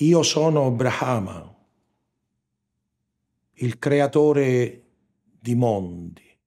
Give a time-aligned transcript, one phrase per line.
[0.00, 1.56] Io sono Brahma,
[3.54, 4.84] il creatore
[5.40, 6.40] di mondi.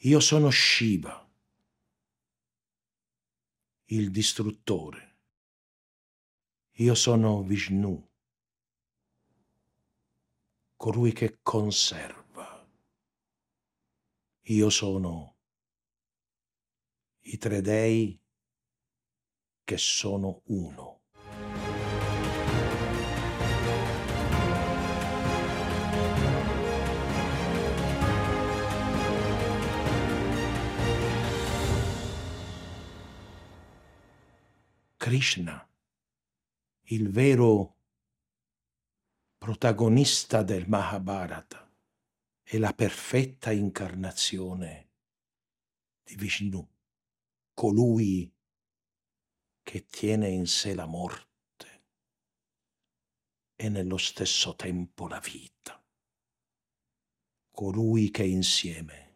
[0.00, 1.26] Io sono Shiva,
[3.86, 5.16] il distruttore.
[6.72, 8.10] Io sono Vishnu,
[10.76, 12.68] colui che conserva.
[14.42, 15.36] Io sono
[17.20, 18.20] i tre dei
[19.64, 20.93] che sono uno.
[35.04, 35.68] Krishna,
[36.84, 37.76] il vero
[39.36, 41.70] protagonista del Mahabharata,
[42.42, 44.88] è la perfetta incarnazione
[46.02, 46.66] di Vishnu,
[47.52, 48.34] colui
[49.62, 51.82] che tiene in sé la morte
[53.56, 55.84] e nello stesso tempo la vita,
[57.50, 59.12] colui che insieme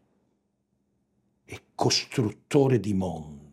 [1.45, 3.48] è costruttore di mondi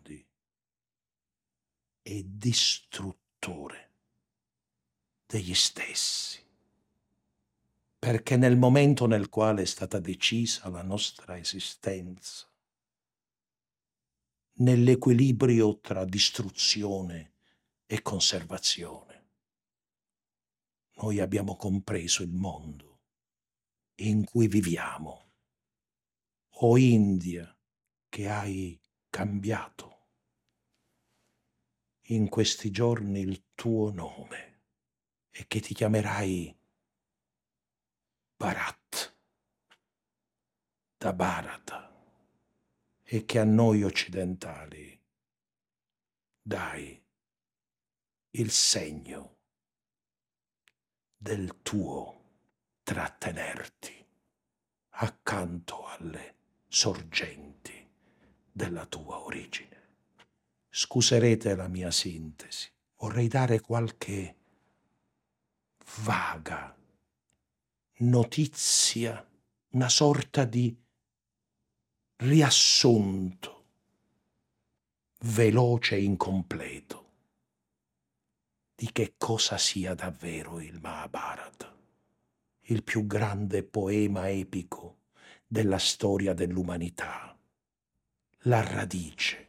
[2.08, 3.94] e distruttore
[5.26, 6.40] degli stessi.
[7.98, 12.48] Perché nel momento nel quale è stata decisa la nostra esistenza,
[14.58, 17.34] nell'equilibrio tra distruzione
[17.88, 19.26] e conservazione,
[20.98, 23.00] noi abbiamo compreso il mondo
[23.96, 25.24] in cui viviamo.
[26.58, 27.54] O India
[28.08, 29.95] che hai cambiato
[32.10, 34.62] in questi giorni il tuo nome
[35.32, 36.56] e che ti chiamerai
[38.38, 39.16] Bharat,
[40.98, 41.94] da Bharata,
[43.02, 45.02] e che a noi occidentali
[46.42, 47.02] dai
[48.32, 49.38] il segno
[51.18, 52.24] del tuo
[52.84, 54.06] trattenerti
[54.98, 56.36] accanto alle
[56.68, 57.90] sorgenti
[58.52, 59.85] della tua origine.
[60.78, 62.70] Scuserete la mia sintesi.
[62.98, 64.36] Vorrei dare qualche
[66.04, 66.76] vaga
[68.00, 69.26] notizia,
[69.70, 70.78] una sorta di
[72.18, 73.66] riassunto
[75.20, 77.12] veloce e incompleto
[78.76, 81.74] di che cosa sia davvero il Mahabharata,
[82.64, 85.04] il più grande poema epico
[85.48, 87.34] della storia dell'umanità,
[88.40, 89.46] la radice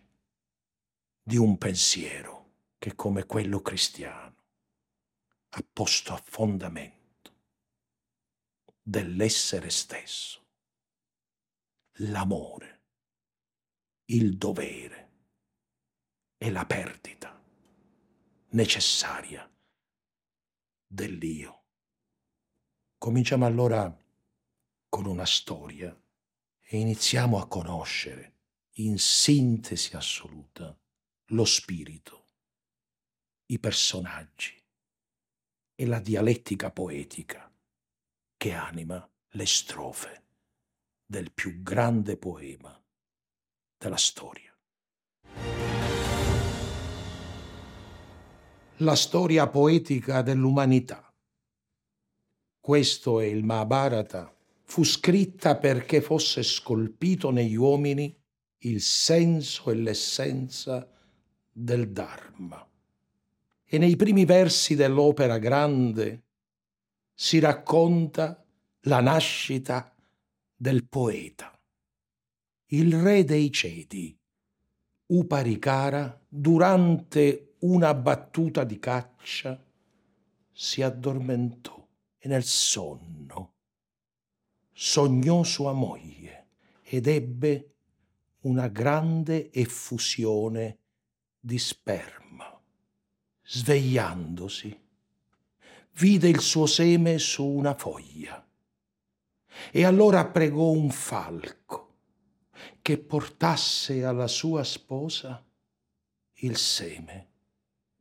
[1.28, 4.36] di un pensiero che come quello cristiano
[5.48, 7.34] ha posto a fondamento
[8.80, 10.46] dell'essere stesso
[11.94, 12.82] l'amore,
[14.04, 15.10] il dovere
[16.36, 17.42] e la perdita
[18.50, 19.52] necessaria
[20.86, 21.64] dell'io.
[22.98, 23.92] Cominciamo allora
[24.88, 25.92] con una storia
[26.60, 28.34] e iniziamo a conoscere
[28.74, 30.78] in sintesi assoluta
[31.30, 32.24] lo spirito,
[33.46, 34.54] i personaggi
[35.74, 37.52] e la dialettica poetica
[38.36, 40.24] che anima le strofe
[41.04, 42.80] del più grande poema
[43.76, 44.56] della storia.
[48.80, 51.12] La storia poetica dell'umanità.
[52.60, 54.32] Questo è il Mahabharata.
[54.64, 58.14] Fu scritta perché fosse scolpito negli uomini
[58.58, 60.88] il senso e l'essenza
[61.58, 62.68] del Dharma.
[63.64, 66.24] E nei primi versi dell'opera grande
[67.14, 68.44] si racconta
[68.80, 69.94] la nascita
[70.54, 71.58] del poeta.
[72.66, 74.14] Il re dei ceti,
[75.06, 79.64] Uparikara, durante una battuta di caccia,
[80.52, 81.88] si addormentò
[82.18, 83.54] e nel sonno
[84.72, 86.48] sognò sua moglie
[86.82, 87.76] ed ebbe
[88.40, 90.80] una grande effusione
[91.46, 92.60] di sperma.
[93.44, 94.80] Svegliandosi,
[95.92, 98.44] vide il suo seme su una foglia
[99.70, 101.98] e allora pregò un falco
[102.82, 105.40] che portasse alla sua sposa
[106.38, 107.30] il seme.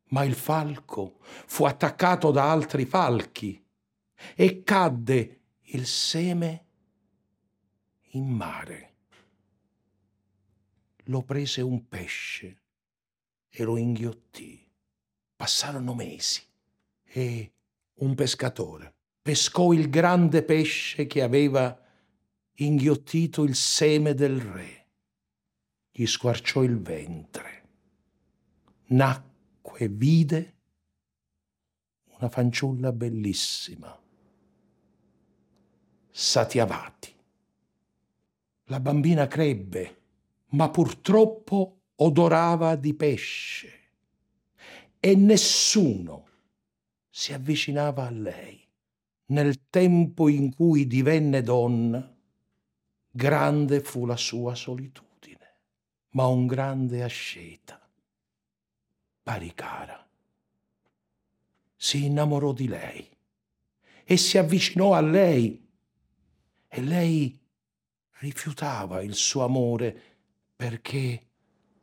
[0.06, 3.63] Ma il falco fu attaccato da altri falchi
[4.33, 6.65] e cadde il seme
[8.13, 8.94] in mare.
[11.03, 12.63] Lo prese un pesce
[13.56, 14.62] e lo inghiottì.
[15.36, 16.42] Passarono mesi
[17.04, 17.52] e
[17.96, 21.75] un pescatore pescò il grande pesce che aveva
[22.57, 24.86] inghiottito il seme del re.
[25.90, 27.63] Gli squarciò il ventre.
[28.90, 30.54] Nacque, vide
[32.19, 34.00] una fanciulla bellissima,
[36.12, 37.16] Satyavati.
[38.66, 40.01] La bambina crebbe,
[40.50, 43.80] ma purtroppo odorava di pesce
[45.00, 46.27] e nessuno
[47.09, 48.63] si avvicinava a lei.
[49.27, 52.15] Nel tempo in cui divenne donna,
[53.09, 55.56] grande fu la sua solitudine,
[56.12, 57.80] ma un grande asceta,
[59.24, 60.07] Paricara.
[61.75, 63.09] Si innamorò di lei
[64.03, 65.68] e si avvicinò a lei
[66.68, 67.39] e lei
[68.19, 70.01] rifiutava il suo amore
[70.56, 71.25] perché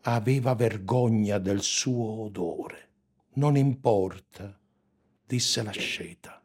[0.03, 2.89] aveva vergogna del suo odore.
[3.35, 4.59] Non importa,
[5.25, 6.43] disse l'asceta.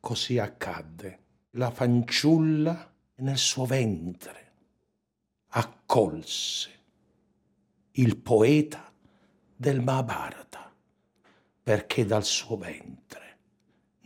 [0.00, 1.22] Così accadde.
[1.50, 4.52] La fanciulla nel suo ventre
[5.56, 6.70] accolse
[7.92, 8.92] il poeta
[9.54, 10.74] del Mahabharata,
[11.62, 13.38] perché dal suo ventre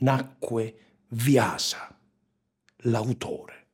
[0.01, 1.99] nacque Vyasa,
[2.83, 3.67] l'autore.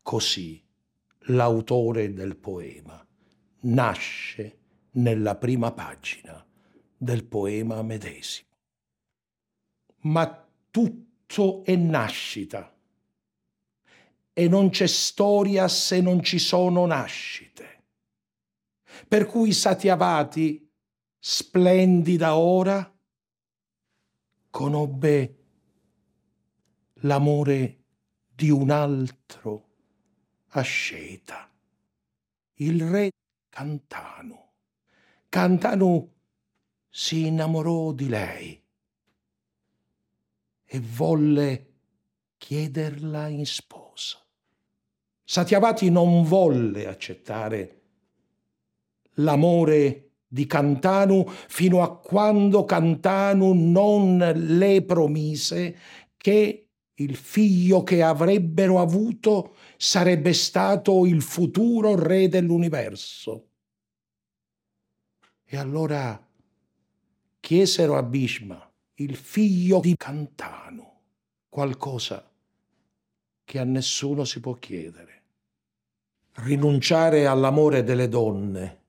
[0.00, 0.65] Così
[1.28, 3.04] l'autore del poema
[3.60, 4.58] nasce
[4.92, 6.44] nella prima pagina
[6.96, 8.46] del poema medesimo
[10.06, 12.72] ma tutto è nascita.
[14.32, 17.84] E non c'è storia se non ci sono nascite.
[19.08, 20.70] Per cui Satyavati,
[21.18, 22.94] splendida ora,
[24.50, 25.44] conobbe
[27.00, 27.84] l'amore
[28.26, 29.65] di un altro
[30.50, 31.50] asceta,
[32.54, 33.10] il re
[33.48, 34.52] Cantano.
[35.28, 36.12] Cantano
[36.88, 38.62] si innamorò di lei
[40.64, 41.72] e volle
[42.36, 44.18] chiederla in sposa.
[45.24, 47.80] Satyavati non volle accettare
[49.14, 55.78] l'amore di Cantanu fino a quando Cantanu non le promise
[56.16, 56.65] che
[56.96, 63.48] il figlio che avrebbero avuto sarebbe stato il futuro re dell'universo.
[65.44, 66.24] E allora
[67.40, 71.00] chiesero a Bhishma il figlio di Cantano,
[71.48, 72.30] qualcosa
[73.44, 75.22] che a nessuno si può chiedere.
[76.36, 78.84] Rinunciare all'amore delle donne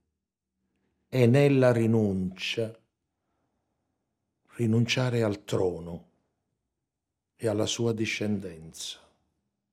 [1.09, 2.73] e nella rinuncia
[4.57, 6.06] rinunciare al trono
[7.37, 8.99] e alla sua discendenza.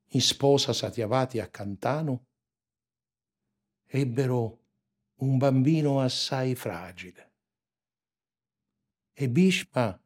[0.09, 2.27] In sposa Satyavati a Cantano
[3.87, 4.59] ebbero
[5.15, 7.31] un bambino assai fragile
[9.13, 9.99] e Bhishma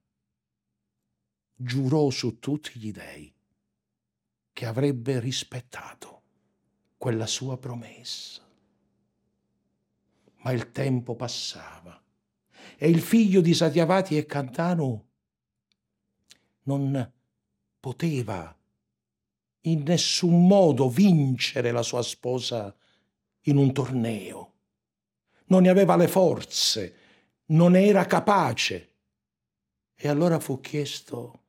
[1.56, 3.33] giurò su tutti gli dei
[4.53, 6.21] che avrebbe rispettato
[6.97, 8.47] quella sua promessa.
[10.41, 12.01] Ma il tempo passava
[12.77, 15.07] e il figlio di Satyavati e Cantano
[16.63, 17.13] non
[17.80, 18.56] poteva
[19.62, 22.76] in nessun modo vincere la sua sposa
[23.42, 24.54] in un torneo.
[25.46, 26.96] Non ne aveva le forze,
[27.48, 28.96] non era capace.
[29.96, 31.44] E allora fu chiesto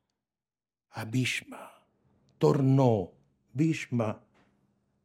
[0.89, 1.69] a Bhishma.
[2.37, 3.11] Tornò
[3.49, 4.25] Bhishma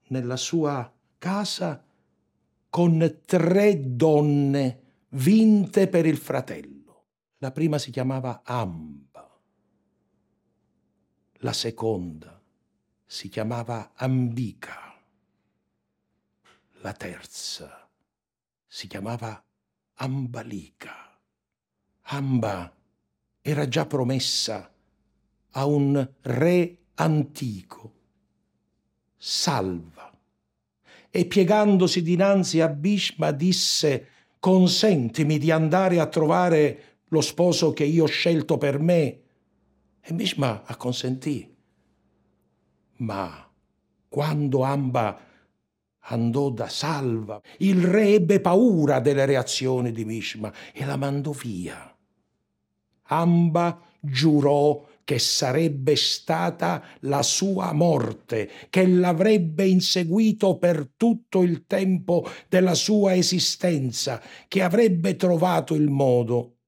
[0.09, 1.85] nella sua casa
[2.71, 7.05] con tre donne vinte per il fratello.
[7.39, 9.06] La prima si chiamava Amba,
[11.39, 12.41] la seconda
[13.05, 14.95] si chiamava Ambika,
[16.81, 17.89] la terza
[18.67, 19.43] si chiamava
[19.95, 21.19] Ambalika.
[22.09, 22.73] Amba
[23.41, 24.71] era già promessa
[25.51, 27.95] a un re antico.
[29.17, 30.13] Salva.
[31.11, 38.05] E piegandosi dinanzi a Bhishma disse consentimi di andare a trovare lo sposo che io
[38.05, 39.23] ho scelto per me.
[40.09, 41.53] E Bhishma acconsentì.
[42.99, 43.51] Ma
[44.07, 45.21] quando Amba
[45.99, 51.93] andò da Salva, il re ebbe paura delle reazioni di Bhishma e la mandò via.
[53.09, 62.25] Amba giurò che sarebbe stata la sua morte, che l'avrebbe inseguito per tutto il tempo
[62.49, 66.59] della sua esistenza, che avrebbe trovato il modo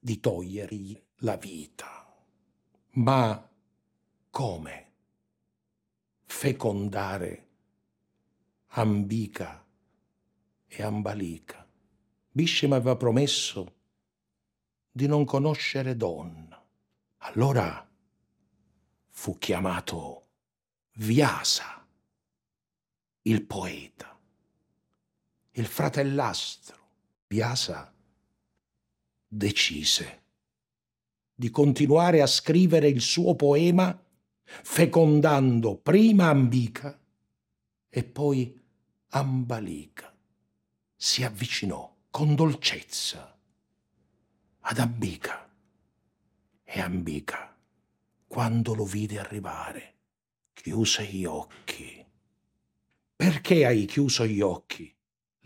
[0.00, 2.06] di togliergli la vita.
[2.94, 3.50] Ma
[4.30, 4.92] come
[6.24, 7.48] fecondare
[8.74, 9.64] Ambica
[10.66, 11.66] e Ambalica?
[12.30, 13.80] Bishema aveva promesso
[14.90, 16.52] di non conoscere donna
[17.24, 17.88] allora
[19.10, 20.18] fu chiamato
[20.94, 21.86] Vyasa,
[23.22, 24.18] il poeta,
[25.52, 26.80] il fratellastro.
[27.28, 27.94] Vyasa
[29.26, 30.21] decise
[31.34, 33.98] di continuare a scrivere il suo poema
[34.44, 36.98] fecondando prima Ambica
[37.88, 38.58] e poi
[39.08, 40.14] Ambalica.
[40.94, 43.36] Si avvicinò con dolcezza
[44.60, 45.50] ad Ambica
[46.62, 47.56] e Ambica,
[48.26, 49.94] quando lo vide arrivare,
[50.52, 52.04] chiuse gli occhi.
[53.16, 54.94] Perché hai chiuso gli occhi?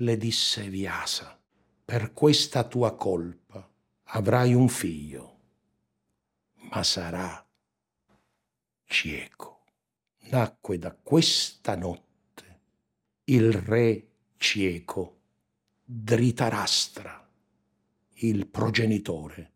[0.01, 1.41] le disse Viasa.
[1.85, 3.69] Per questa tua colpa
[4.05, 5.36] avrai un figlio,
[6.71, 7.45] ma sarà
[8.85, 9.65] cieco.
[10.29, 12.61] Nacque da questa notte
[13.25, 15.15] il re cieco,
[15.85, 17.29] Dhritarashtra,
[18.15, 19.53] il progenitore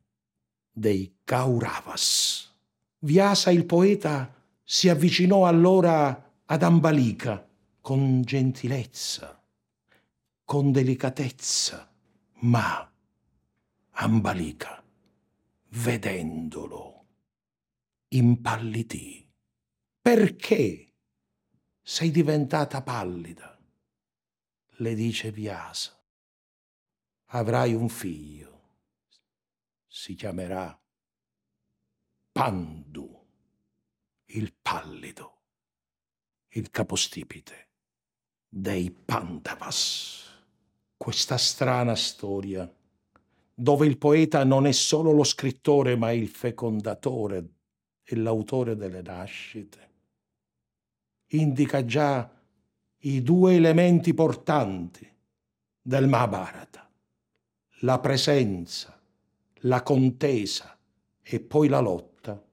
[0.70, 2.52] dei Kauravas.
[3.00, 7.48] Vyasa il poeta si avvicinò allora ad Ambalika
[7.80, 9.42] con gentilezza,
[10.44, 11.90] con delicatezza,
[12.40, 12.92] ma
[13.92, 14.82] Ambalika,
[15.70, 16.99] vedendolo,
[18.12, 19.28] impallidì.
[20.00, 20.94] Perché
[21.82, 23.58] sei diventata pallida?
[24.76, 25.96] Le dice Vyasa.
[27.32, 28.48] Avrai un figlio.
[29.86, 30.76] Si chiamerà
[32.32, 33.26] Pandu,
[34.26, 35.42] il pallido,
[36.50, 37.68] il capostipite
[38.48, 40.28] dei Pandavas.
[40.96, 42.72] Questa strana storia,
[43.54, 47.59] dove il poeta non è solo lo scrittore, ma il fecondatore
[48.12, 49.88] e l'autore delle nascite,
[51.28, 52.28] indica già
[53.02, 55.08] i due elementi portanti
[55.80, 56.90] del Mahabharata,
[57.82, 59.00] la presenza,
[59.60, 60.76] la contesa
[61.22, 62.44] e poi la lotta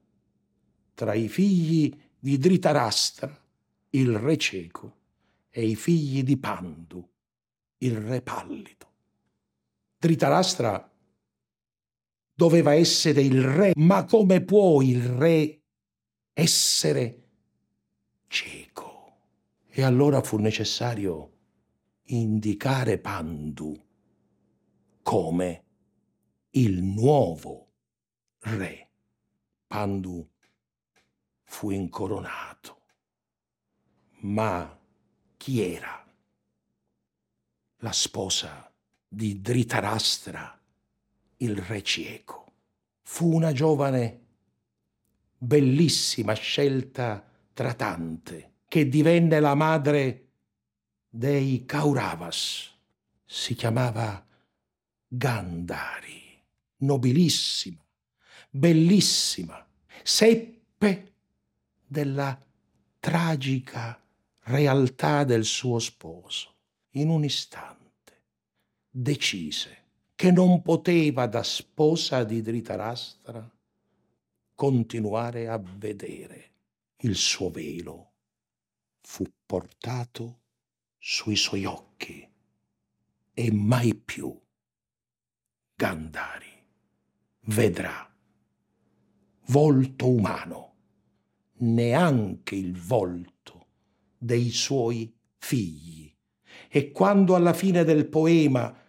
[0.94, 3.44] tra i figli di Dhritarashtra,
[3.90, 4.96] il re cieco,
[5.50, 7.04] e i figli di Pandu,
[7.78, 8.86] il re pallido.
[9.98, 10.88] Dhritarashtra
[12.38, 15.60] doveva essere il re, ma come può il re
[16.32, 17.30] essere
[18.28, 19.16] cieco?
[19.66, 21.32] E allora fu necessario
[22.04, 23.76] indicare Pandu
[25.02, 25.64] come
[26.50, 27.72] il nuovo
[28.42, 28.88] re.
[29.66, 30.30] Pandu
[31.42, 32.82] fu incoronato.
[34.20, 34.80] Ma
[35.36, 36.06] chi era?
[37.78, 38.72] La sposa
[39.08, 40.57] di Dhritarashtra,
[41.38, 42.52] il re cieco.
[43.02, 44.26] Fu una giovane
[45.36, 50.28] bellissima scelta tra tante, che divenne la madre
[51.08, 52.70] dei Kauravas.
[53.24, 54.24] Si chiamava
[55.06, 56.42] Gandhari,
[56.78, 57.84] nobilissima,
[58.50, 59.66] bellissima.
[60.02, 61.14] Seppe
[61.86, 62.38] della
[63.00, 64.00] tragica
[64.44, 66.54] realtà del suo sposo.
[66.92, 68.24] In un istante
[68.90, 69.77] decise
[70.18, 73.56] che non poteva da sposa di Dhritarashtra
[74.52, 76.54] continuare a vedere.
[77.02, 78.14] Il suo velo
[79.00, 80.40] fu portato
[80.98, 82.28] sui suoi occhi
[83.32, 84.36] e mai più
[85.76, 86.66] Gandhari
[87.42, 88.12] vedrà
[89.46, 90.74] volto umano
[91.58, 93.68] neanche il volto
[94.18, 96.12] dei suoi figli.
[96.68, 98.86] E quando alla fine del poema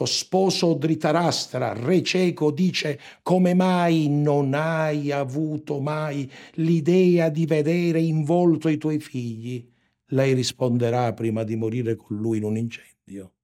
[0.00, 8.00] lo sposo Dhritarashtra, re cieco, dice come mai non hai avuto mai l'idea di vedere
[8.00, 9.70] in volto i tuoi figli?
[10.06, 13.34] Lei risponderà prima di morire con lui in un incendio.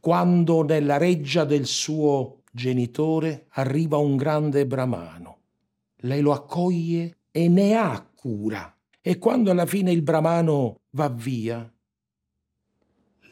[0.00, 5.40] quando nella reggia del suo genitore arriva un grande bramano.
[5.96, 8.74] Lei lo accoglie e ne ha cura.
[9.00, 11.70] E quando alla fine il brahmano va via,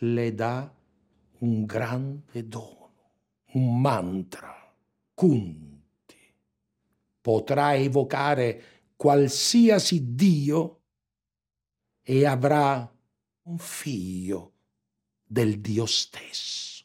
[0.00, 0.73] le dà
[1.44, 2.92] un grande dono,
[3.52, 4.72] un mantra,
[5.12, 6.16] Kunti.
[7.20, 8.62] Potrà evocare
[8.96, 10.80] qualsiasi Dio
[12.02, 12.90] e avrà
[13.42, 14.52] un figlio
[15.22, 16.84] del Dio stesso.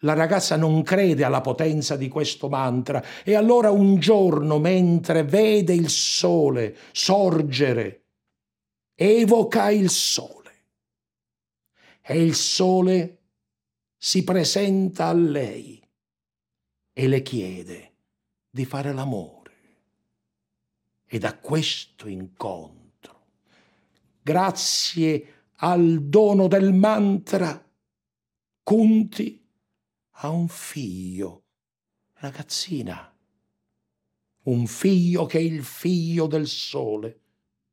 [0.00, 5.74] La ragazza non crede alla potenza di questo mantra e allora un giorno, mentre vede
[5.74, 8.02] il sole sorgere,
[8.94, 10.40] evoca il sole
[12.02, 13.21] e il sole
[14.04, 15.80] si presenta a lei
[16.92, 17.92] e le chiede
[18.50, 19.52] di fare l'amore.
[21.06, 23.26] E da questo incontro,
[24.20, 27.64] grazie al dono del mantra,
[28.64, 29.40] Kunti
[30.10, 31.44] ha un figlio,
[32.14, 33.16] ragazzina,
[34.42, 37.20] un figlio che è il figlio del sole,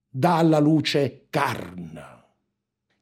[0.08, 2.19] dà alla luce Karna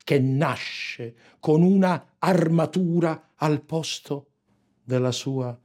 [0.08, 4.30] che nasce con una armatura al posto
[4.82, 5.60] della sua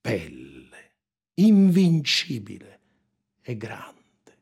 [0.00, 0.92] pelle,
[1.34, 2.80] invincibile
[3.40, 4.38] e grande,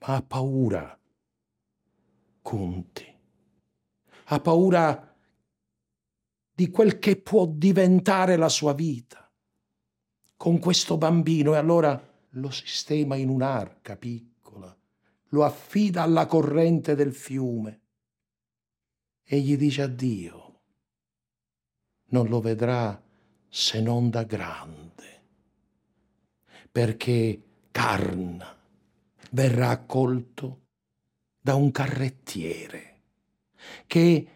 [0.00, 0.98] ma ha paura,
[2.42, 3.14] Conti,
[4.24, 5.16] ha paura
[6.52, 9.30] di quel che può diventare la sua vita.
[10.36, 14.76] Con questo bambino e allora lo sistema in un'arca piccola,
[15.28, 17.82] lo affida alla corrente del fiume
[19.28, 20.60] e gli dice addio.
[22.10, 23.02] Non lo vedrà
[23.48, 25.24] se non da grande,
[26.70, 27.42] perché
[27.72, 28.56] Carna
[29.32, 30.66] verrà accolto
[31.40, 33.02] da un carrettiere
[33.86, 34.28] che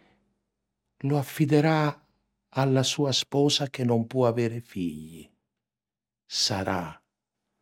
[0.99, 2.07] lo affiderà
[2.51, 5.29] alla sua sposa che non può avere figli.
[6.27, 7.01] Sarà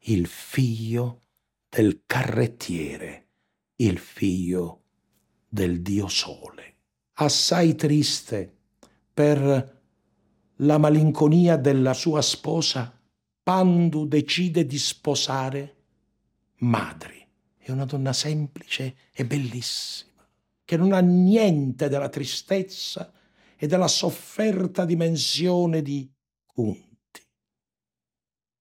[0.04, 1.26] il figlio
[1.68, 3.28] del carrettiere,
[3.76, 4.85] il figlio
[5.47, 6.77] del Dio Sole
[7.20, 8.56] assai triste
[9.12, 9.76] per
[10.56, 12.96] la malinconia della sua sposa,
[13.42, 15.76] Pandu decide di sposare
[16.58, 17.26] Madri.
[17.56, 20.26] È una donna semplice e bellissima,
[20.64, 23.12] che non ha niente della tristezza
[23.56, 26.10] e della sofferta dimensione di
[26.46, 26.87] Kunti.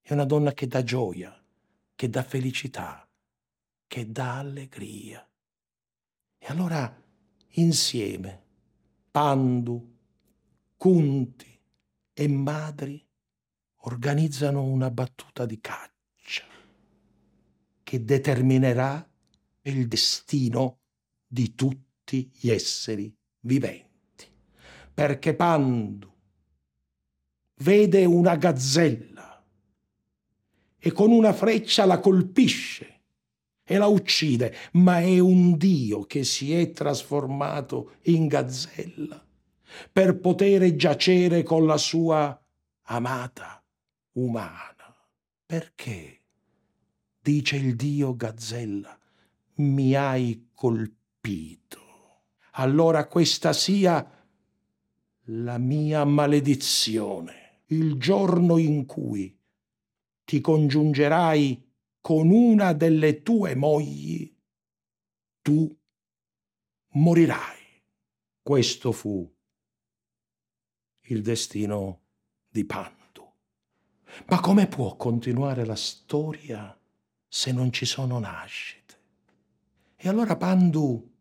[0.00, 1.36] È una donna che dà gioia,
[1.94, 3.08] che dà felicità,
[3.86, 5.26] che dà allegria.
[6.38, 7.02] E allora
[7.52, 8.46] insieme
[9.10, 9.96] Pandu,
[10.76, 11.60] Kunti
[12.12, 13.04] e Madri
[13.82, 16.44] organizzano una battuta di caccia
[17.82, 19.08] che determinerà
[19.62, 20.78] il destino
[21.26, 24.26] di tutti gli esseri viventi.
[24.92, 26.12] Perché Pandu
[27.56, 29.44] vede una gazzella
[30.78, 32.97] e con una freccia la colpisce
[33.70, 39.22] e la uccide, ma è un Dio che si è trasformato in gazzella
[39.92, 42.42] per poter giacere con la sua
[42.84, 43.62] amata
[44.12, 44.74] umana.
[45.44, 46.22] Perché,
[47.20, 48.98] dice il Dio gazzella,
[49.56, 51.76] mi hai colpito?
[52.52, 54.26] Allora questa sia
[55.24, 59.38] la mia maledizione, il giorno in cui
[60.24, 61.67] ti congiungerai
[62.00, 64.34] con una delle tue mogli,
[65.42, 65.74] tu
[66.90, 67.56] morirai.
[68.42, 69.30] Questo fu
[71.02, 72.00] il destino
[72.48, 72.96] di Pandu.
[74.26, 76.78] Ma come può continuare la storia
[77.26, 78.96] se non ci sono nascite?
[79.96, 81.14] E allora Pandu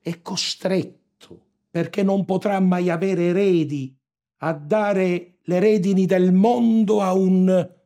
[0.00, 3.96] è costretto, perché non potrà mai avere eredi,
[4.38, 7.76] a dare le redini del mondo a un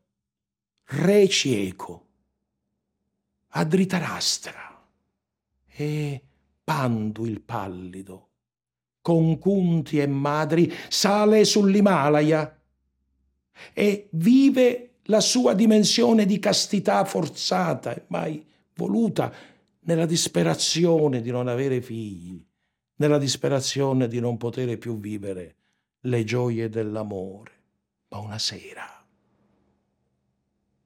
[0.84, 2.01] re cieco
[3.54, 4.86] a Dhritarashtra
[5.66, 6.22] e
[6.64, 8.28] Pandu il pallido,
[9.00, 12.60] con Kunti e madri, sale sull'Himalaya
[13.72, 19.32] e vive la sua dimensione di castità forzata e mai voluta
[19.80, 22.42] nella disperazione di non avere figli,
[22.96, 25.56] nella disperazione di non poter più vivere
[26.02, 27.50] le gioie dell'amore.
[28.08, 29.04] Ma una sera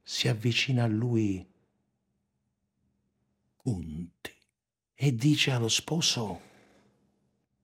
[0.03, 1.47] si avvicina a lui
[3.67, 4.33] punti
[4.95, 6.41] e dice allo sposo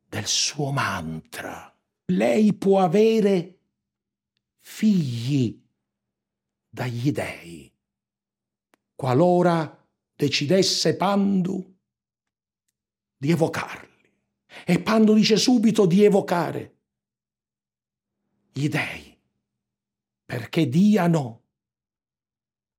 [0.09, 1.73] del suo mantra,
[2.07, 3.61] lei può avere
[4.59, 5.65] figli
[6.69, 7.73] dagli dei,
[8.97, 11.79] qualora decidesse Pandu
[13.17, 14.11] di evocarli.
[14.67, 16.79] E Pandu dice subito di evocare
[18.51, 19.17] gli dei,
[20.25, 21.43] perché diano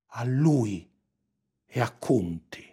[0.08, 0.92] a lui
[1.66, 2.72] e a Kunti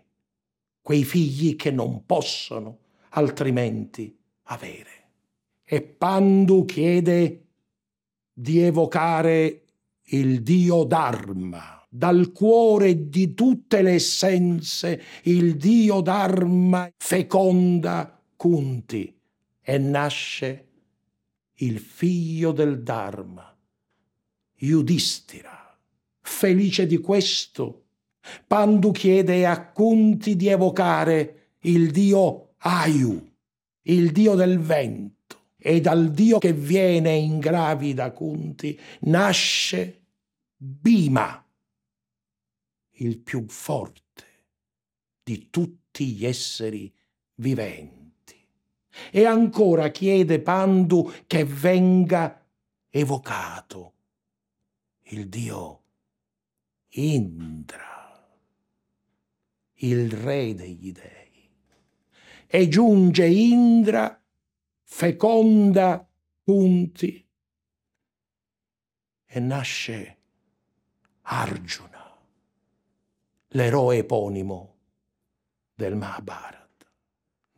[0.90, 2.78] quei figli che non possono
[3.10, 4.12] altrimenti
[4.46, 5.10] avere.
[5.62, 7.46] E Pandu chiede
[8.32, 9.66] di evocare
[10.06, 11.86] il Dio Dharma.
[11.88, 19.16] Dal cuore di tutte le essenze il Dio Dharma feconda Kunti
[19.60, 20.68] e nasce
[21.58, 23.56] il figlio del Dharma,
[24.56, 25.78] Yudhishthira.
[26.20, 27.89] Felice di questo,
[28.46, 33.32] Pandu chiede a Kunti di evocare il dio Ayu,
[33.82, 39.96] il dio del vento, e dal dio che viene in gravida Kunti nasce
[40.56, 41.42] Bima,
[42.92, 44.24] il più forte
[45.22, 46.92] di tutti gli esseri
[47.36, 47.98] viventi.
[49.10, 52.44] E ancora chiede Pandu che venga
[52.90, 53.94] evocato
[55.04, 55.82] il dio
[56.94, 57.99] Indra,
[59.80, 61.50] il re degli dei.
[62.46, 64.20] E giunge Indra,
[64.82, 66.06] feconda
[66.42, 67.28] punti,
[69.32, 70.18] e nasce
[71.22, 72.18] Arjuna,
[73.48, 74.78] l'eroe eponimo
[75.72, 76.58] del Mahabharata.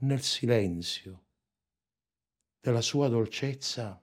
[0.01, 1.25] Nel silenzio
[2.61, 4.01] della sua dolcezza,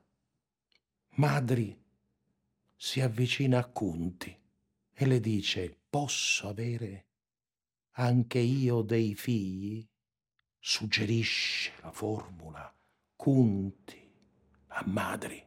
[1.16, 1.80] Madri
[2.76, 4.36] si avvicina a Kunti
[4.92, 7.09] e le dice, posso avere
[8.00, 9.86] anche io dei figli?
[10.58, 12.74] Suggerisce la formula
[13.16, 14.10] Kunti
[14.68, 15.46] a Madri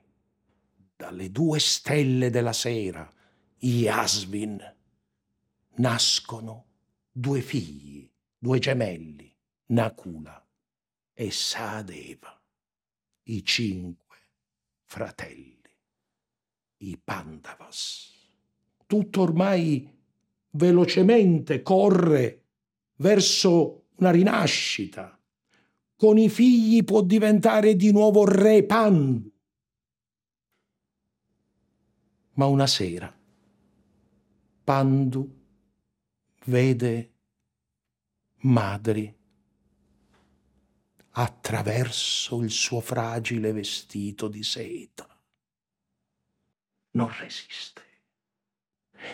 [0.95, 3.11] dalle due stelle della sera
[3.59, 4.77] Yasmin,
[5.77, 6.67] nascono
[7.11, 9.35] due figli, due gemelli,
[9.67, 10.47] Nakula
[11.15, 12.39] e Sadeva,
[13.25, 14.17] i cinque
[14.85, 15.77] fratelli,
[16.79, 18.13] i Pandavas.
[18.87, 20.01] Tutto ormai
[20.51, 22.42] velocemente corre
[23.03, 25.19] verso una rinascita.
[25.97, 29.31] Con i figli può diventare di nuovo re Pandu.
[32.35, 33.15] Ma una sera
[34.65, 35.41] Pandu
[36.47, 37.11] vede
[38.45, 39.15] Madri
[41.15, 45.07] attraverso il suo fragile vestito di seta.
[46.93, 47.83] Non resiste.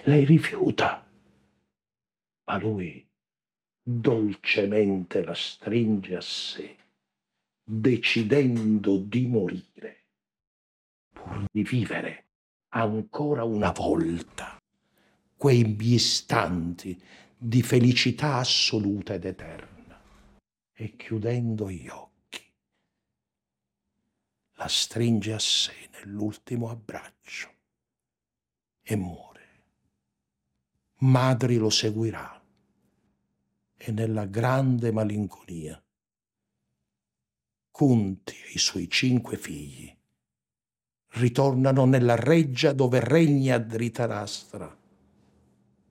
[0.05, 1.11] Lei rifiuta,
[2.45, 3.08] ma lui
[3.91, 6.77] dolcemente la stringe a sé,
[7.65, 10.05] decidendo di morire
[11.11, 12.27] pur di vivere
[12.69, 14.61] ancora una volta
[15.35, 17.01] quei istanti
[17.35, 19.99] di felicità assoluta ed eterna.
[20.75, 22.43] E chiudendo gli occhi,
[24.57, 27.51] la stringe a sé nell'ultimo abbraccio
[28.83, 29.47] e muore.
[30.99, 32.38] Madri lo seguirà
[33.89, 35.83] e nella grande malinconia.
[37.71, 39.91] Kunti e i suoi cinque figli
[41.13, 44.77] ritornano nella reggia dove regna Dhritarashtra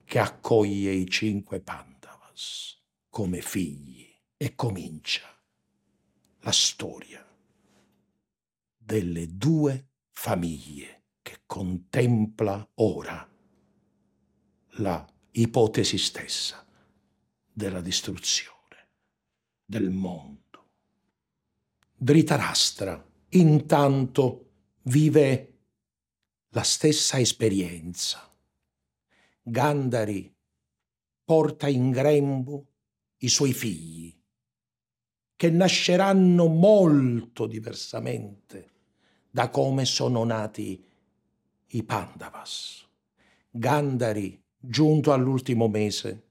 [0.04, 4.06] che accoglie i cinque Pandavas come figli
[4.36, 5.26] e comincia
[6.42, 7.26] la storia
[8.76, 13.28] delle due famiglie che contempla ora
[14.76, 16.66] la ipotesi stessa
[17.58, 18.88] della distruzione
[19.64, 20.68] del mondo.
[21.96, 24.50] Dhritarashtra intanto
[24.82, 25.58] vive
[26.50, 28.32] la stessa esperienza
[29.42, 30.32] Gandari
[31.24, 32.66] porta in grembo
[33.18, 34.16] i suoi figli,
[35.34, 38.70] che nasceranno molto diversamente
[39.30, 40.80] da come sono nati
[41.66, 42.86] i Pandavas.
[43.50, 46.27] Gandari, giunto all'ultimo mese,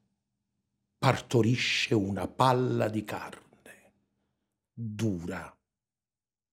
[0.98, 3.94] partorisce una palla di carne,
[4.74, 5.56] dura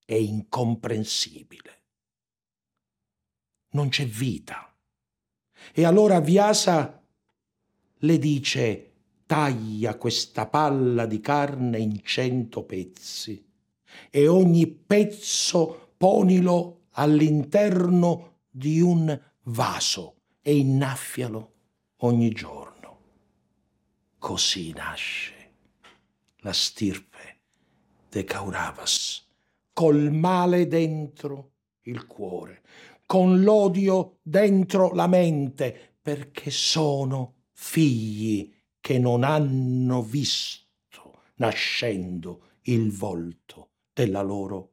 [0.04, 1.82] e incomprensibile.
[3.70, 4.72] Non c'è vita
[5.72, 7.02] e allora Vyasa
[7.98, 8.92] le dice
[9.26, 13.42] taglia questa palla di carne in cento pezzi
[14.10, 21.52] e ogni pezzo ponilo all'interno di un vaso e innaffialo
[21.98, 22.73] ogni giorno.
[24.24, 25.52] Così nasce
[26.36, 27.40] la stirpe
[28.08, 29.22] de Kauravas,
[29.74, 31.50] col male dentro
[31.82, 32.62] il cuore,
[33.04, 43.72] con l'odio dentro la mente, perché sono figli che non hanno visto nascendo il volto
[43.92, 44.72] della loro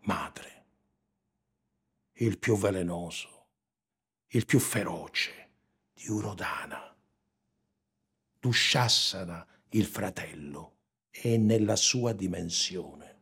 [0.00, 0.64] madre.
[2.12, 3.46] Il più velenoso,
[4.26, 5.48] il più feroce
[5.94, 6.94] di Urodana.
[8.46, 10.76] Dushassana, il fratello,
[11.10, 13.16] è nella sua dimensione,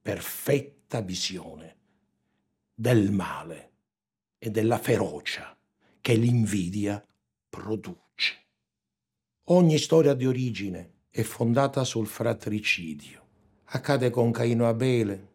[0.00, 1.76] perfetta visione
[2.72, 3.72] del male
[4.38, 5.54] e della ferocia
[6.00, 7.06] che l'invidia
[7.46, 8.46] produce.
[9.48, 13.28] Ogni storia di origine è fondata sul fratricidio.
[13.64, 15.32] Accade con Caino Abele,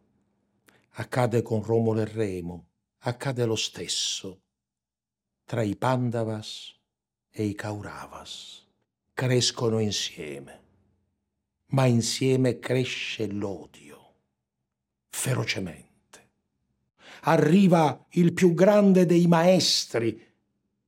[0.94, 2.70] accade con Romolo e Remo,
[3.02, 4.42] accade lo stesso
[5.44, 6.74] tra i Pandavas
[7.30, 8.66] e i Kauravas.
[9.18, 10.60] Crescono insieme,
[11.70, 14.12] ma insieme cresce l'odio,
[15.08, 15.88] ferocemente
[17.22, 20.24] arriva il più grande dei maestri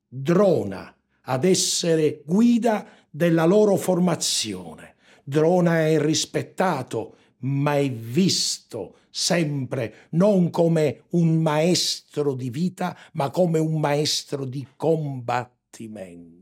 [0.07, 4.95] Drona ad essere guida della loro formazione.
[5.25, 13.59] Drona è rispettato, ma è visto sempre non come un maestro di vita, ma come
[13.59, 16.40] un maestro di combattimenti.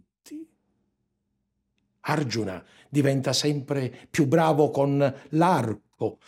[2.08, 6.18] Arjuna diventa sempre più bravo con l'arco,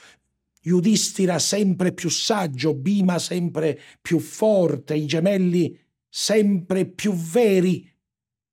[0.62, 7.90] Yudhishthira sempre più saggio, Bhima sempre più forte, i gemelli sempre più veri,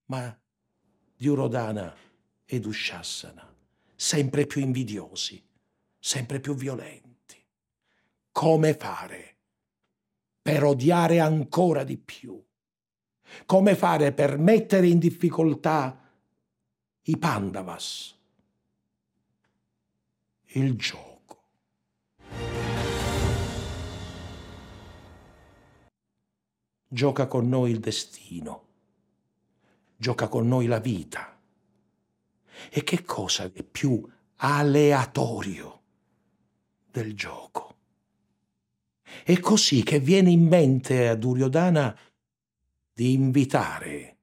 [0.06, 0.40] ma
[1.18, 1.94] Diurodana
[2.46, 3.54] e Dushasana
[3.94, 5.44] sempre più invidiosi,
[6.00, 7.44] sempre più violenti.
[8.32, 9.38] Come fare
[10.42, 12.42] per odiare ancora di più?
[13.46, 16.07] Come fare per mettere in difficoltà
[17.10, 18.14] i Pandavas?
[20.48, 21.52] Il gioco.
[26.90, 28.66] Gioca con noi il destino,
[29.96, 31.40] gioca con noi la vita.
[32.70, 35.84] E che cosa è più aleatorio
[36.92, 37.76] del gioco?
[39.24, 41.98] È così che viene in mente a Duryodhana
[42.92, 44.18] di invitare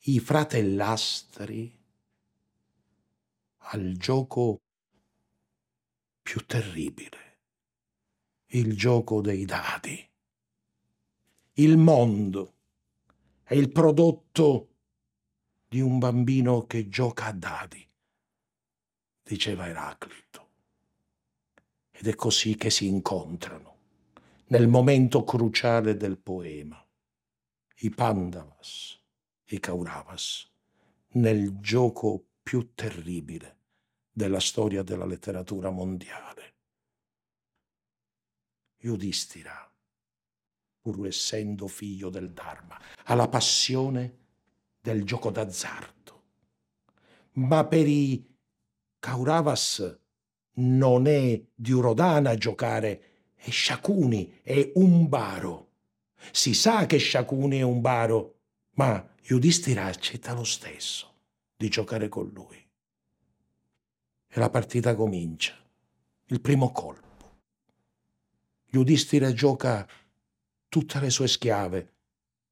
[0.00, 1.75] i fratellastri
[3.68, 4.62] al gioco
[6.22, 7.40] più terribile,
[8.50, 10.08] il gioco dei dadi.
[11.54, 12.54] Il mondo
[13.42, 14.68] è il prodotto
[15.66, 17.84] di un bambino che gioca a dadi,
[19.24, 20.50] diceva Eraclito.
[21.90, 23.74] Ed è così che si incontrano
[24.48, 26.80] nel momento cruciale del poema.
[27.78, 29.00] I Pandavas,
[29.46, 30.48] i Kauravas,
[31.14, 33.55] nel gioco più terribile
[34.16, 36.54] della storia della letteratura mondiale.
[38.78, 39.70] Yudhishthira,
[40.80, 44.16] pur essendo figlio del Dharma, ha la passione
[44.80, 46.22] del gioco d'azzardo.
[47.32, 48.26] Ma per i
[48.98, 49.98] Kauravas
[50.54, 55.72] non è di Urodana giocare è Shakuni, è un baro.
[56.32, 58.38] Si sa che Shakuni è un baro,
[58.76, 61.12] ma Yudhishthira accetta lo stesso
[61.54, 62.65] di giocare con lui.
[64.36, 65.56] E la partita comincia.
[66.26, 67.38] Il primo colpo.
[68.66, 69.88] Yudhishthira gioca
[70.68, 71.94] tutte le sue schiave,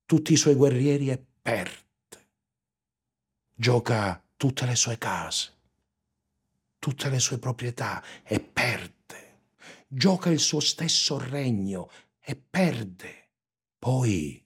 [0.07, 1.83] tutti i suoi guerrieri e perde.
[3.53, 5.53] Gioca tutte le sue case,
[6.79, 8.92] tutte le sue proprietà e perde
[9.87, 13.33] gioca il suo stesso regno e perde.
[13.79, 14.42] Poi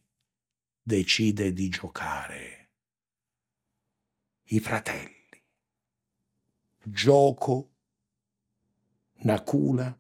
[0.83, 2.70] decide di giocare.
[4.51, 5.17] I fratelli.
[6.90, 7.70] Gioco,
[9.20, 9.96] Nakula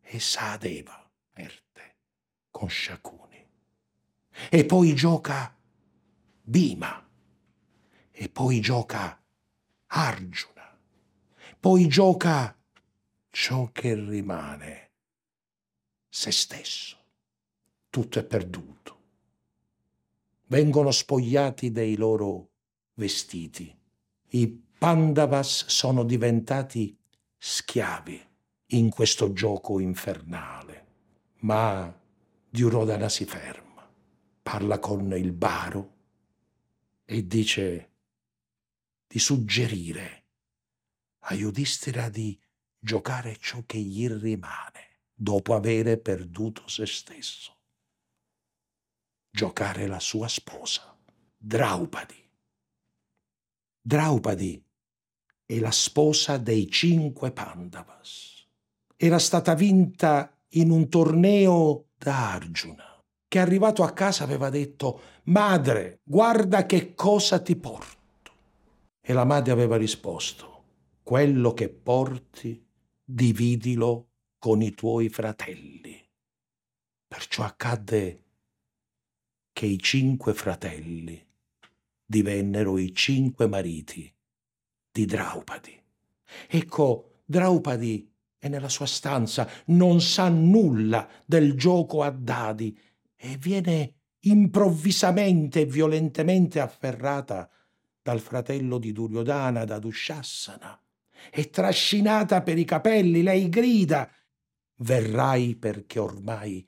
[0.00, 1.96] e Sadeva perde
[2.50, 3.48] con Shakuni.
[4.48, 5.56] E poi gioca
[6.42, 7.08] Bhima.
[8.10, 9.22] E poi gioca
[9.86, 10.78] Arjuna.
[11.58, 12.56] Poi gioca
[13.30, 14.90] ciò che rimane
[16.08, 16.98] se stesso.
[17.88, 18.98] Tutto è perduto.
[20.46, 22.50] Vengono spogliati dei loro
[22.94, 23.76] vestiti.
[24.30, 26.98] I Pandavas sono diventati
[27.36, 28.18] schiavi
[28.68, 30.86] in questo gioco infernale.
[31.40, 31.94] Ma
[32.48, 33.86] Diurodana si ferma,
[34.40, 35.96] parla con il baro
[37.04, 37.90] e dice
[39.06, 40.24] di suggerire
[41.24, 42.40] a Yudhishthira di
[42.78, 47.54] giocare ciò che gli rimane dopo avere perduto se stesso.
[49.28, 50.98] Giocare la sua sposa,
[51.36, 52.30] Draupadi.
[53.82, 54.68] Draupadi
[55.50, 58.46] è la sposa dei cinque Pandavas.
[58.96, 66.02] Era stata vinta in un torneo da Arjuna, che arrivato a casa aveva detto Madre,
[66.04, 67.98] guarda che cosa ti porto.
[69.00, 70.62] E la madre aveva risposto,
[71.02, 72.64] quello che porti,
[73.04, 76.00] dividilo con i tuoi fratelli.
[77.08, 78.22] Perciò accadde
[79.52, 81.20] che i cinque fratelli
[82.06, 84.12] divennero i cinque mariti
[84.90, 85.80] di Draupadi.
[86.48, 92.76] Ecco, Draupadi è nella sua stanza, non sa nulla del gioco a dadi
[93.16, 97.48] e viene improvvisamente e violentemente afferrata
[98.02, 100.80] dal fratello di Duryodhana, da Dushassana.
[101.30, 104.10] È trascinata per i capelli, lei grida
[104.76, 106.66] verrai perché ormai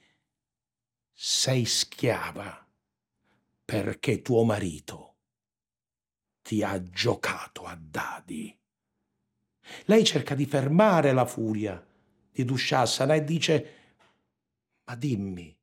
[1.10, 2.66] sei schiava,
[3.64, 5.11] perché tuo marito
[6.42, 8.56] ti ha giocato a dadi.
[9.84, 11.84] Lei cerca di fermare la furia
[12.30, 13.74] di Dushasana e dice,
[14.84, 15.56] ma dimmi,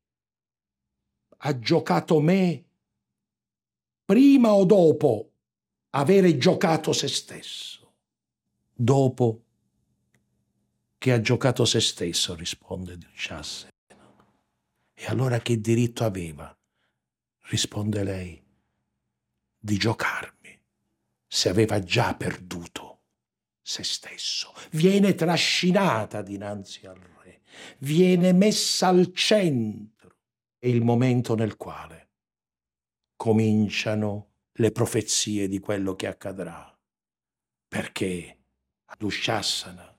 [1.41, 2.65] ha giocato me
[4.05, 5.31] prima o dopo
[5.91, 7.93] avere giocato se stesso?
[8.73, 9.43] Dopo
[10.97, 13.69] che ha giocato se stesso, risponde Duchasse.
[14.93, 16.53] E allora che diritto aveva?
[17.43, 18.43] Risponde lei,
[19.57, 20.38] di giocarmi,
[21.31, 23.01] se aveva già perduto
[23.61, 24.51] se stesso.
[24.71, 27.41] Viene trascinata dinanzi al re,
[27.77, 30.15] viene messa al centro.
[30.57, 32.09] È il momento nel quale
[33.15, 36.75] cominciano le profezie di quello che accadrà.
[37.67, 38.39] Perché
[38.97, 39.95] Dushassana,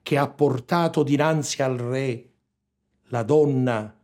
[0.00, 2.32] che ha portato dinanzi al re
[3.08, 3.94] la donna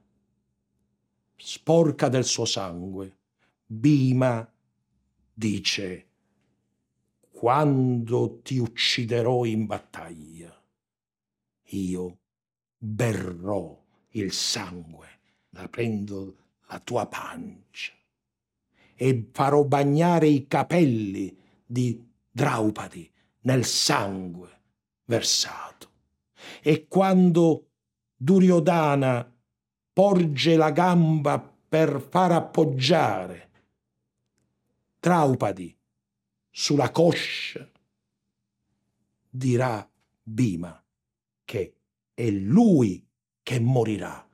[1.35, 3.17] sporca del suo sangue,
[3.65, 4.47] Bima
[5.33, 6.08] dice,
[7.39, 10.53] quando ti ucciderò in battaglia,
[11.67, 12.19] io
[12.77, 15.07] berrò il sangue,
[15.55, 17.93] aprendo la tua pancia
[18.97, 23.09] e farò bagnare i capelli di Draupadi
[23.43, 24.63] nel sangue
[25.05, 25.91] versato.
[26.61, 27.69] E quando
[28.17, 29.33] Duryodhana
[29.93, 33.51] porge la gamba per far appoggiare
[34.99, 35.78] Draupadi
[36.61, 37.71] sulla coscia,
[39.31, 39.89] dirà
[40.21, 40.85] Bima
[41.45, 41.75] che
[42.13, 43.07] è lui
[43.45, 44.29] che morirà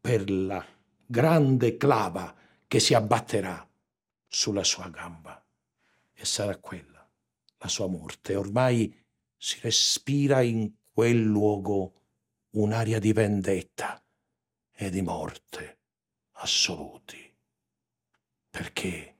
[0.00, 0.66] per la
[1.06, 2.34] grande clava
[2.66, 3.66] che si abbatterà
[4.26, 5.46] sulla sua gamba
[6.12, 7.08] e sarà quella
[7.58, 8.34] la sua morte.
[8.34, 8.92] Ormai
[9.36, 12.02] si respira in quel luogo
[12.50, 14.04] un'aria di vendetta
[14.72, 15.78] e di morte
[16.32, 17.32] assoluti.
[18.50, 19.16] Perché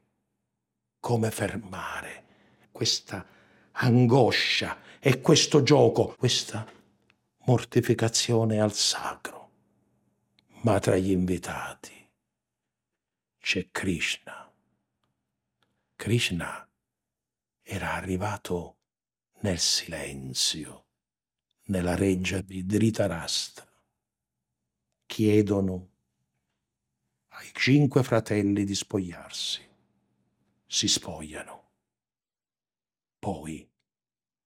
[0.98, 2.23] come fermare
[2.74, 3.24] questa
[3.70, 6.68] angoscia e questo gioco, questa
[7.44, 9.50] mortificazione al sacro?
[10.62, 12.10] Ma tra gli invitati
[13.38, 14.52] c'è Krishna.
[15.94, 16.68] Krishna
[17.62, 18.78] era arrivato
[19.42, 20.87] nel silenzio,
[21.66, 23.70] nella reggia di Dhritarashtra
[25.06, 25.90] chiedono
[27.28, 29.62] ai cinque fratelli di spogliarsi.
[30.66, 31.63] Si spogliano.
[33.24, 33.66] Poi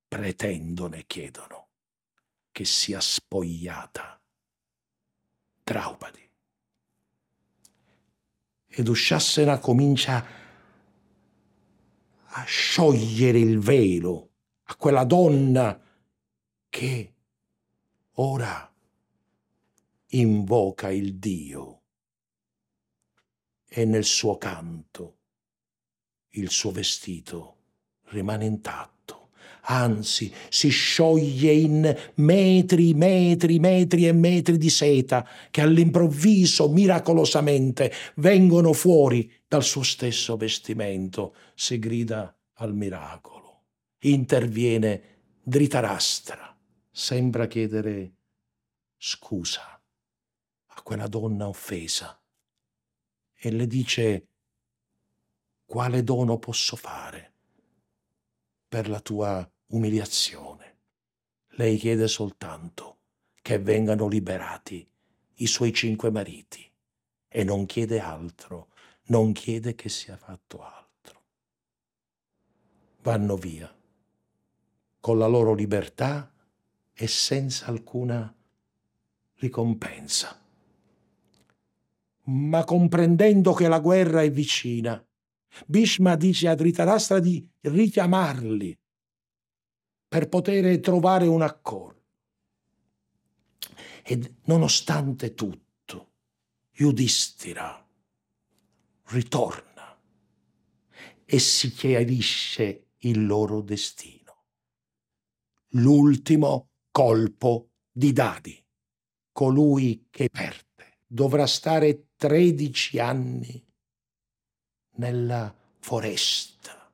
[0.07, 1.71] pretendono e chiedono
[2.53, 4.23] che sia spogliata
[5.65, 6.31] Draupadi.
[8.69, 10.25] E Dushassana comincia
[12.25, 14.31] a sciogliere il velo
[14.63, 15.77] a quella donna
[16.69, 17.15] che
[18.13, 18.73] ora
[20.11, 21.83] invoca il Dio
[23.67, 25.19] e nel suo canto
[26.29, 27.58] il suo vestito
[28.11, 29.31] rimane intatto,
[29.63, 38.73] anzi si scioglie in metri, metri, metri e metri di seta che all'improvviso, miracolosamente, vengono
[38.73, 41.35] fuori dal suo stesso vestimento.
[41.55, 43.65] Si grida al miracolo.
[44.01, 45.03] Interviene
[45.43, 46.57] Dritarastra.
[46.91, 48.13] Sembra chiedere
[48.97, 49.79] scusa
[50.89, 52.19] quella donna offesa
[53.35, 54.29] e le dice
[55.67, 57.35] quale dono posso fare
[58.69, 60.77] per la tua umiliazione.
[61.53, 62.99] Lei chiede soltanto
[63.41, 64.87] che vengano liberati
[65.37, 66.71] i suoi cinque mariti
[67.27, 68.69] e non chiede altro,
[69.05, 71.23] non chiede che sia fatto altro.
[73.03, 73.75] Vanno via
[75.01, 76.33] con la loro libertà
[76.93, 78.35] e senza alcuna
[79.37, 80.39] ricompensa
[82.31, 85.03] ma comprendendo che la guerra è vicina.
[85.67, 88.79] Bhishma dice a Dhritarashtra di richiamarli
[90.09, 91.97] per poter trovare un accordo.
[94.03, 96.13] E nonostante tutto,
[96.73, 97.87] Yudhishthira
[99.09, 100.01] ritorna
[101.25, 104.45] e si chiarisce il loro destino.
[105.73, 108.65] L'ultimo colpo di Dadi,
[109.31, 113.68] colui che perde dovrà stare 13 anni
[114.99, 116.91] nella foresta.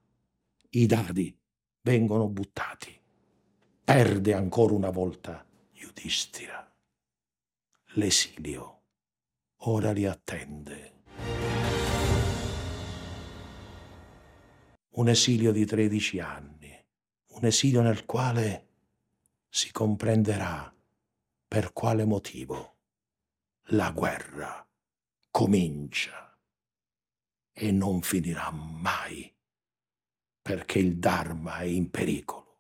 [0.71, 1.37] I dadi
[1.83, 2.99] vengono buttati.
[3.85, 6.73] Perde ancora una volta Yudhishthira.
[7.97, 8.81] L'esilio
[9.67, 10.93] ora li attende.
[14.97, 16.85] Un esilio di 13 anni,
[17.29, 18.69] un esilio nel quale
[19.49, 20.73] si comprenderà
[21.47, 22.77] per quale motivo
[23.69, 24.67] la guerra
[25.31, 26.34] comincia
[27.55, 29.33] e non finirà mai
[30.43, 32.59] perché il Dharma è in pericolo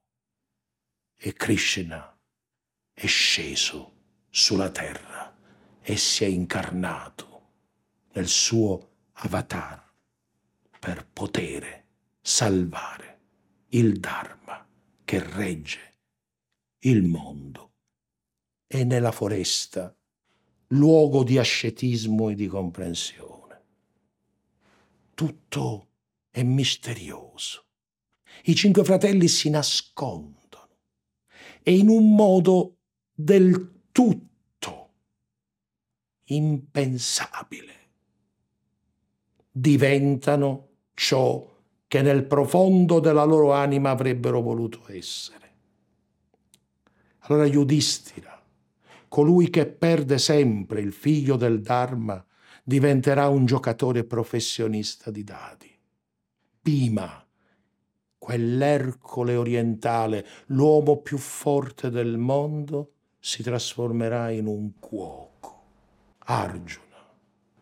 [1.16, 2.18] e Krishna
[2.92, 3.92] è sceso
[4.30, 5.36] sulla terra
[5.82, 7.42] e si è incarnato
[8.12, 9.92] nel suo avatar
[10.78, 11.86] per potere
[12.20, 13.20] salvare
[13.70, 14.66] il Dharma
[15.04, 15.94] che regge
[16.80, 17.72] il mondo.
[18.66, 19.94] E nella foresta
[20.68, 23.43] luogo di ascetismo e di comprensione.
[25.14, 25.88] Tutto
[26.30, 27.64] è misterioso.
[28.44, 30.42] I cinque fratelli si nascondono
[31.62, 32.78] e in un modo
[33.12, 34.90] del tutto
[36.24, 37.72] impensabile
[39.50, 41.52] diventano ciò
[41.86, 45.52] che nel profondo della loro anima avrebbero voluto essere.
[47.20, 48.42] Allora Yudhishthira
[49.08, 52.24] colui che perde sempre il figlio del Dharma
[52.64, 55.70] diventerà un giocatore professionista di dadi.
[56.62, 57.24] Pima,
[58.16, 65.62] quell'Ercole orientale, l'uomo più forte del mondo, si trasformerà in un cuoco.
[66.20, 67.06] Arjuna,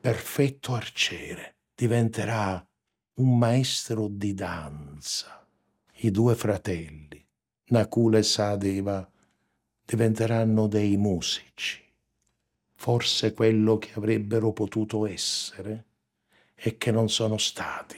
[0.01, 2.65] perfetto arciere, diventerà
[3.15, 5.45] un maestro di danza.
[6.05, 7.25] I due fratelli,
[7.67, 9.09] Nakula e Sadeva,
[9.85, 11.82] diventeranno dei musici,
[12.83, 15.85] forse quello che avrebbero potuto essere
[16.53, 17.97] e che non sono stati.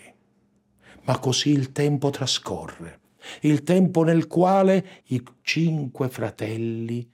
[1.04, 3.00] Ma così il tempo trascorre,
[3.40, 7.10] il tempo nel quale i cinque fratelli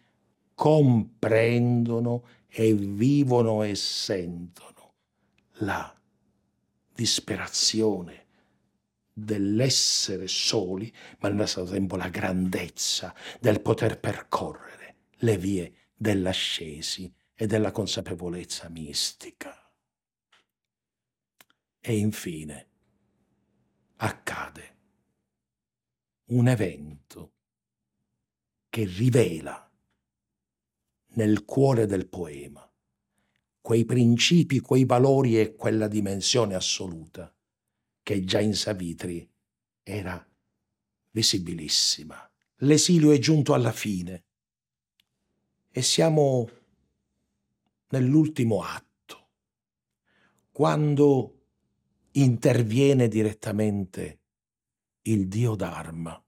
[0.52, 4.94] comprendono e vivono e sentono
[5.58, 5.96] la
[6.92, 8.26] disperazione
[9.12, 17.46] dell'essere soli, ma nello stesso tempo la grandezza del poter percorrere le vie dell'ascesi e
[17.46, 19.72] della consapevolezza mistica.
[21.80, 22.68] E infine
[23.96, 24.76] accade
[26.26, 27.32] un evento
[28.68, 29.70] che rivela
[31.14, 32.70] nel cuore del poema
[33.62, 37.34] quei principi, quei valori e quella dimensione assoluta
[38.02, 39.26] che già in Savitri
[39.82, 40.28] era
[41.12, 42.30] visibilissima.
[42.56, 44.24] L'esilio è giunto alla fine
[45.70, 46.59] e siamo
[47.90, 49.28] nell'ultimo atto,
[50.50, 51.38] quando
[52.12, 54.18] interviene direttamente
[55.02, 56.22] il Dio Dharma,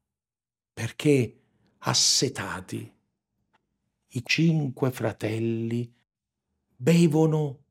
[0.72, 1.40] perché
[1.78, 2.92] assetati
[4.14, 5.92] i cinque fratelli
[6.74, 7.64] bevono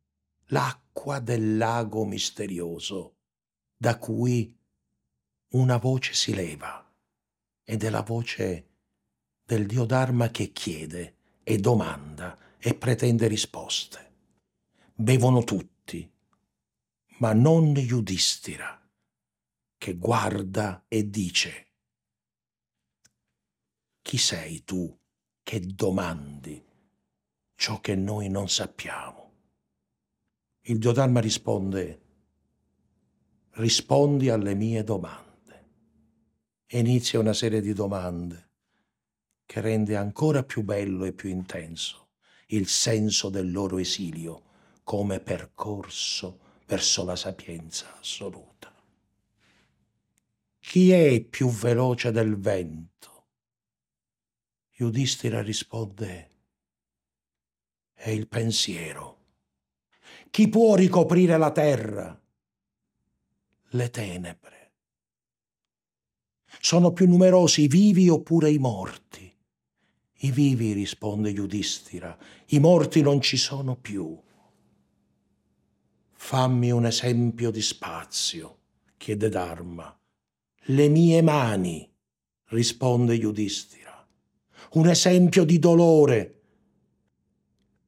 [0.48, 3.16] l'acqua del lago misterioso
[3.76, 4.58] da cui
[5.50, 6.86] una voce si leva
[7.64, 8.68] ed è la voce
[9.44, 14.10] del Dio Dharma che chiede e domanda e pretende risposte.
[14.94, 16.08] Bevono tutti,
[17.18, 18.80] ma non Yudhishthira,
[19.78, 21.68] che guarda e dice
[24.04, 24.96] chi sei tu
[25.42, 26.64] che domandi
[27.56, 29.32] ciò che noi non sappiamo?
[30.66, 32.02] Il Diodharma risponde,
[33.54, 35.30] rispondi alle mie domande.
[36.68, 38.50] E inizia una serie di domande
[39.46, 42.01] che rende ancora più bello e più intenso
[42.54, 44.50] il senso del loro esilio
[44.84, 48.74] come percorso verso la sapienza assoluta.
[50.60, 53.28] Chi è più veloce del vento?
[54.72, 56.30] Yudhishthira risponde,
[57.94, 59.20] è il pensiero.
[60.30, 62.20] Chi può ricoprire la terra?
[63.74, 64.72] Le tenebre.
[66.60, 69.31] Sono più numerosi i vivi oppure i morti?
[70.24, 72.16] I vivi, risponde Yudhishthira,
[72.48, 74.20] i morti non ci sono più.
[76.12, 78.60] Fammi un esempio di spazio,
[78.98, 80.00] chiede Dharma.
[80.66, 81.92] Le mie mani,
[82.50, 84.08] risponde Yudhishthira.
[84.74, 86.42] Un esempio di dolore.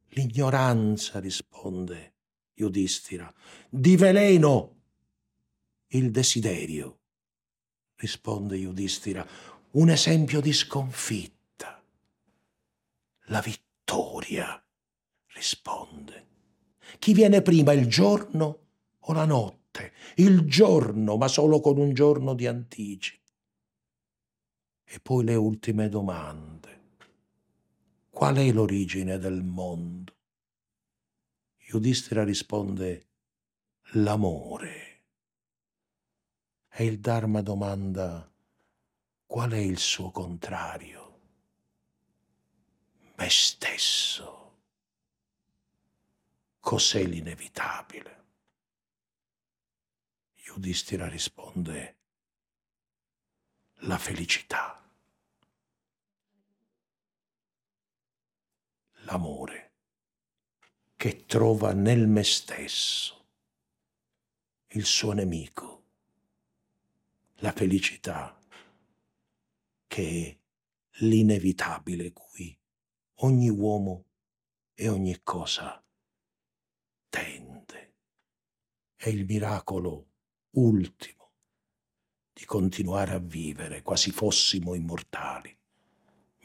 [0.10, 2.16] L'ignoranza, risponde
[2.56, 3.32] Yudhishthira.
[3.70, 4.82] Di veleno.
[5.90, 7.02] Il desiderio,
[7.98, 9.28] risponde Yudhishthira.
[9.74, 11.33] Un esempio di sconfitta
[13.28, 14.62] la vittoria,
[15.34, 16.28] risponde.
[17.00, 18.60] Chi viene prima, il giorno
[19.00, 19.94] o la notte?
[20.16, 23.22] Il giorno, ma solo con un giorno di anticipo.
[24.84, 26.82] E poi le ultime domande.
[28.10, 30.14] Qual è l'origine del mondo?
[31.58, 33.08] Yudhishthira risponde
[33.94, 35.02] l'amore.
[36.70, 38.30] E il Dharma domanda
[39.26, 41.03] qual è il suo contrario?
[43.24, 44.60] Me stesso.
[46.60, 48.22] Cos'è l'inevitabile?
[50.46, 51.98] Yudhishthira risponde
[53.86, 54.82] la felicità,
[59.06, 59.72] l'amore
[60.98, 63.26] che trova nel me stesso
[64.68, 65.84] il suo nemico
[67.38, 68.38] la felicità
[69.88, 72.58] che è l'inevitabile cui
[73.18, 74.06] ogni uomo
[74.74, 75.84] e ogni cosa
[77.10, 77.94] tende.
[78.96, 80.08] È il miracolo
[80.52, 81.32] ultimo
[82.34, 85.56] di continuare a vivere quasi fossimo immortali,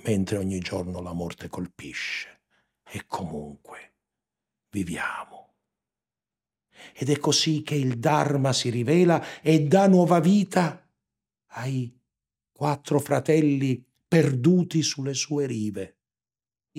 [0.02, 2.40] mentre ogni giorno la morte colpisce
[2.84, 3.94] e comunque
[4.70, 5.54] viviamo.
[6.94, 10.86] Ed è così che il Dharma si rivela e dà nuova vita
[11.52, 11.96] ai
[12.52, 15.97] quattro fratelli perduti sulle sue rive.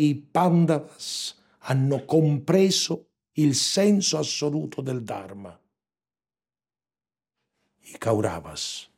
[0.02, 5.62] I Pandavas hanno compreso il senso assoluto del Dharma.
[7.80, 8.89] I Kauravas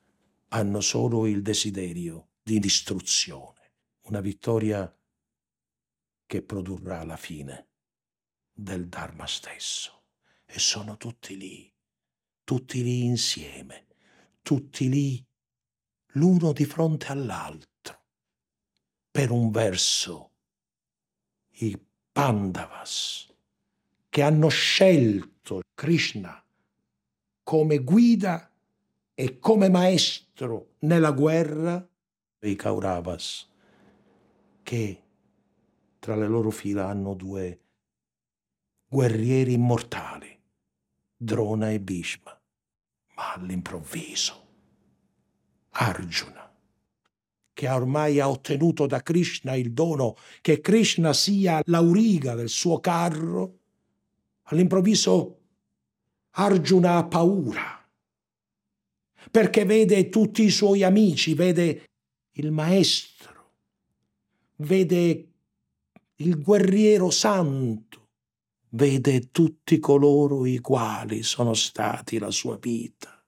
[0.50, 3.72] hanno solo il desiderio di distruzione,
[4.02, 4.96] una vittoria
[6.28, 7.70] che produrrà la fine
[8.54, 10.04] del Dharma stesso.
[10.46, 11.74] E sono tutti lì,
[12.44, 13.88] tutti lì insieme,
[14.44, 15.26] tutti lì
[16.10, 18.06] l'uno di fronte all'altro.
[19.10, 20.31] Per un verso,
[21.62, 21.80] i
[22.12, 23.32] Pandavas,
[24.10, 26.44] che hanno scelto Krishna
[27.44, 28.52] come guida
[29.14, 31.88] e come maestro nella guerra,
[32.42, 33.48] i Kauravas,
[34.64, 35.04] che
[36.00, 37.60] tra le loro fila hanno due
[38.88, 40.40] guerrieri immortali,
[41.16, 42.36] Drona e Bhishma.
[43.16, 44.48] Ma all'improvviso
[45.70, 46.51] Arjuna,
[47.62, 53.60] che ormai ha ottenuto da Krishna il dono che Krishna sia l'auriga del suo carro,
[54.46, 55.42] all'improvviso
[56.32, 57.88] Arjuna ha paura,
[59.30, 61.84] perché vede tutti i suoi amici, vede
[62.32, 63.52] il maestro,
[64.56, 65.34] vede
[66.16, 68.08] il guerriero santo,
[68.70, 73.24] vede tutti coloro i quali sono stati la sua vita,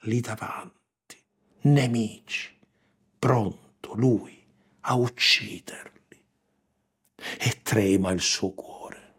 [0.00, 1.16] lì davanti
[1.62, 2.52] nemici,
[3.22, 4.44] pronto lui
[4.80, 6.24] a ucciderli.
[7.38, 9.14] E trema il suo cuore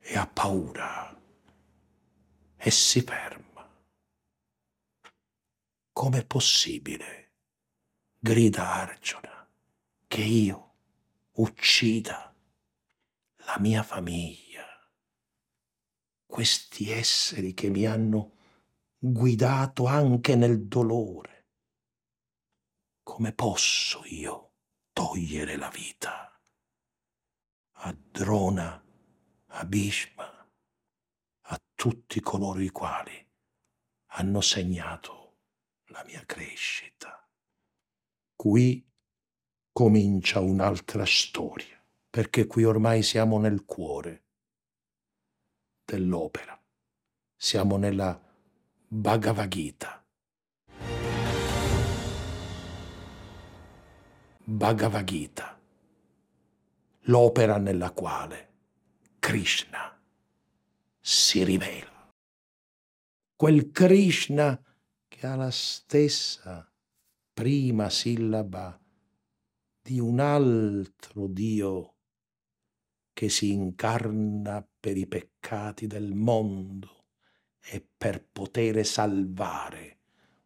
[0.00, 1.18] e ha paura
[2.54, 3.66] e si ferma.
[5.90, 7.32] Com'è possibile,
[8.18, 9.48] grida Arjuna,
[10.06, 10.74] che io
[11.36, 12.34] uccida
[13.46, 14.66] la mia famiglia,
[16.26, 18.32] questi esseri che mi hanno
[18.98, 21.35] guidato anche nel dolore.
[23.16, 24.56] Come posso io
[24.92, 26.38] togliere la vita?
[27.76, 28.84] A Drona,
[29.46, 30.50] a Bhishma,
[31.40, 33.26] a tutti coloro i quali
[34.08, 35.38] hanno segnato
[35.86, 37.26] la mia crescita.
[38.34, 38.86] Qui
[39.72, 44.26] comincia un'altra storia, perché qui ormai siamo nel cuore
[45.86, 46.62] dell'opera,
[47.34, 48.22] siamo nella
[48.88, 50.05] Bhagavad Gita.
[54.48, 55.60] Bhagavad Gita,
[57.06, 58.52] l'opera nella quale
[59.18, 60.00] Krishna
[61.00, 62.14] si rivela.
[63.34, 64.56] Quel Krishna
[65.08, 66.64] che ha la stessa
[67.34, 68.80] prima sillaba
[69.82, 71.94] di un altro Dio
[73.12, 77.06] che si incarna per i peccati del mondo
[77.60, 79.98] e per poter salvare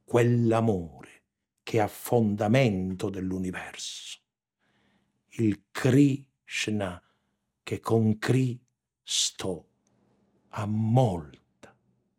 [0.04, 1.19] quell'amore
[1.62, 4.18] che è a fondamento dell'universo.
[5.34, 7.02] Il Krishna
[7.62, 9.68] che con Cristo
[10.48, 11.76] ha molta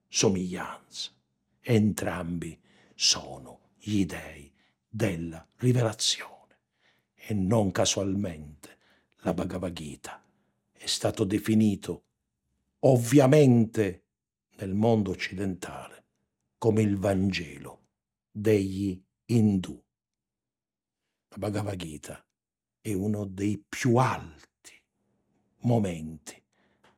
[0.07, 1.11] somiglianza.
[1.59, 2.59] Entrambi
[2.95, 4.51] sono gli dei
[4.87, 6.59] della rivelazione
[7.15, 8.77] e non casualmente
[9.23, 10.23] la Bhagavad Gita
[10.71, 12.05] è stato definito
[12.79, 14.05] ovviamente
[14.55, 16.05] nel mondo occidentale
[16.57, 17.89] come il Vangelo
[18.31, 18.99] degli
[19.31, 19.81] Indù.
[21.29, 22.21] La Bhagavad Gita
[22.81, 24.73] è uno dei più alti
[25.59, 26.41] momenti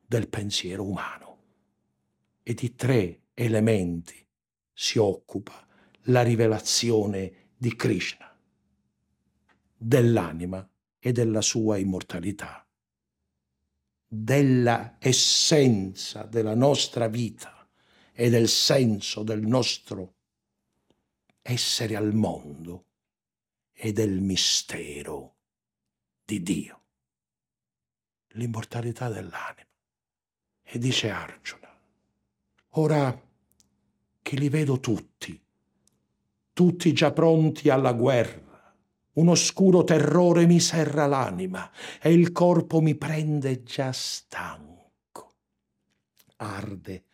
[0.04, 1.38] del pensiero umano
[2.42, 4.26] e di tre elementi
[4.72, 5.64] si occupa
[6.06, 8.36] la rivelazione di Krishna,
[9.76, 10.68] dell'anima
[10.98, 12.66] e della sua immortalità,
[14.08, 17.68] della essenza della nostra vita
[18.12, 20.13] e del senso del nostro
[21.46, 22.86] essere al mondo
[23.74, 25.34] e del mistero
[26.24, 26.82] di Dio,
[28.28, 29.68] l'immortalità dell'anima.
[30.62, 31.78] E dice Arjuna,
[32.70, 33.22] ora
[34.22, 35.38] che li vedo tutti,
[36.54, 38.74] tutti già pronti alla guerra,
[39.12, 41.70] un oscuro terrore mi serra l'anima
[42.00, 45.34] e il corpo mi prende già stanco.
[46.36, 47.04] Arde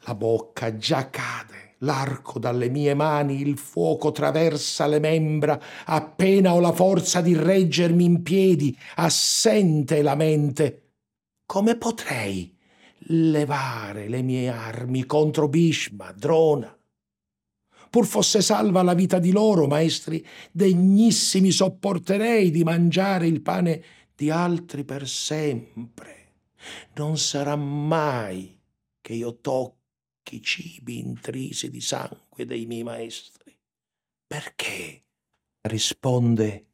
[0.00, 6.58] la bocca già cade L'arco dalle mie mani, il fuoco traversa le membra, appena ho
[6.58, 10.94] la forza di reggermi in piedi, assente la mente.
[11.46, 12.52] Come potrei
[13.10, 16.76] levare le mie armi contro Bhishma, Drona?
[17.90, 23.82] Pur fosse salva la vita di loro, maestri degnissimi, sopporterei di mangiare il pane
[24.14, 26.32] di altri per sempre.
[26.96, 28.60] Non sarà mai
[29.00, 29.77] che io tocchi
[30.40, 33.56] cibi intrisi di sangue dei miei maestri.
[34.26, 35.02] Perché?
[35.62, 36.66] risponde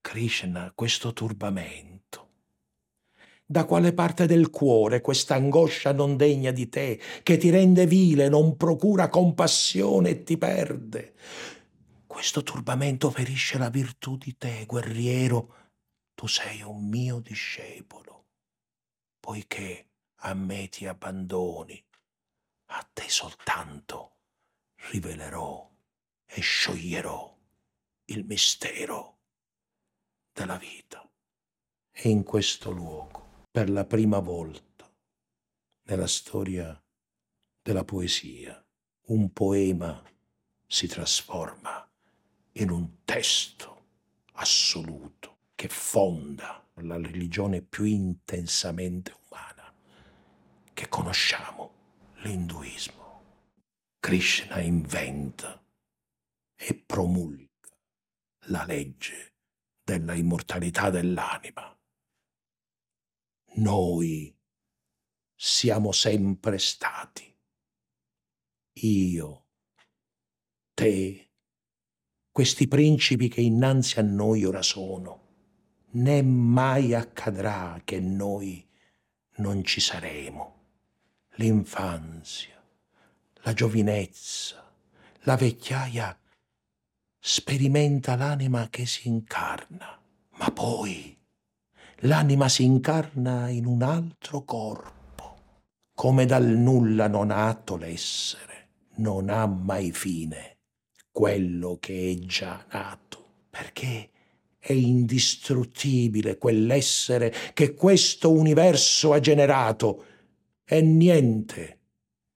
[0.00, 2.28] Krishna questo turbamento.
[3.44, 8.28] Da quale parte del cuore questa angoscia non degna di te, che ti rende vile,
[8.28, 11.14] non procura compassione e ti perde?
[12.06, 15.54] Questo turbamento ferisce la virtù di te, guerriero,
[16.14, 18.26] tu sei un mio discepolo,
[19.18, 19.88] poiché
[20.22, 21.82] a me ti abbandoni,
[22.72, 24.16] a te soltanto
[24.90, 25.68] rivelerò
[26.26, 27.38] e scioglierò
[28.06, 29.18] il mistero
[30.32, 31.08] della vita.
[31.90, 34.90] E in questo luogo, per la prima volta
[35.82, 36.80] nella storia
[37.62, 38.64] della poesia,
[39.06, 40.02] un poema
[40.66, 41.88] si trasforma
[42.52, 43.86] in un testo
[44.34, 49.72] assoluto che fonda la religione più intensamente umana
[50.72, 51.79] che conosciamo,
[52.22, 52.98] l'induismo.
[53.98, 55.62] Krishna inventa
[56.56, 57.48] e promulga
[58.46, 59.34] la legge
[59.82, 61.78] della immortalità dell'anima.
[63.56, 64.34] Noi
[65.34, 67.36] siamo sempre stati,
[68.80, 69.46] io,
[70.74, 71.30] te,
[72.30, 75.28] questi principi che innanzi a noi ora sono
[75.92, 78.66] né mai accadrà che noi
[79.36, 80.59] non ci saremo.
[81.36, 82.60] L'infanzia,
[83.42, 84.70] la giovinezza,
[85.20, 86.18] la vecchiaia
[87.18, 89.98] sperimenta l'anima che si incarna,
[90.38, 91.16] ma poi
[92.00, 94.98] l'anima si incarna in un altro corpo.
[95.94, 100.58] Come dal nulla non atto l'essere, non ha mai fine
[101.12, 104.10] quello che è già nato, perché
[104.58, 110.04] è indistruttibile quell'essere che questo universo ha generato
[110.72, 111.80] e niente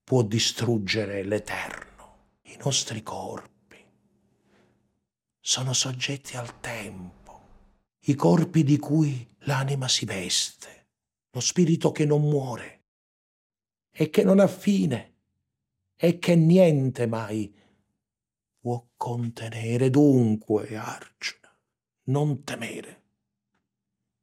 [0.02, 2.40] può distruggere l'eterno.
[2.46, 3.76] I nostri corpi
[5.38, 7.48] sono soggetti al tempo,
[8.06, 10.88] i corpi di cui l'anima si veste,
[11.30, 12.82] lo spirito che non muore
[13.92, 15.14] e che non ha fine
[15.94, 17.54] e che niente mai
[18.58, 19.90] può contenere.
[19.90, 21.56] Dunque, Arjuna,
[22.06, 23.02] non temere.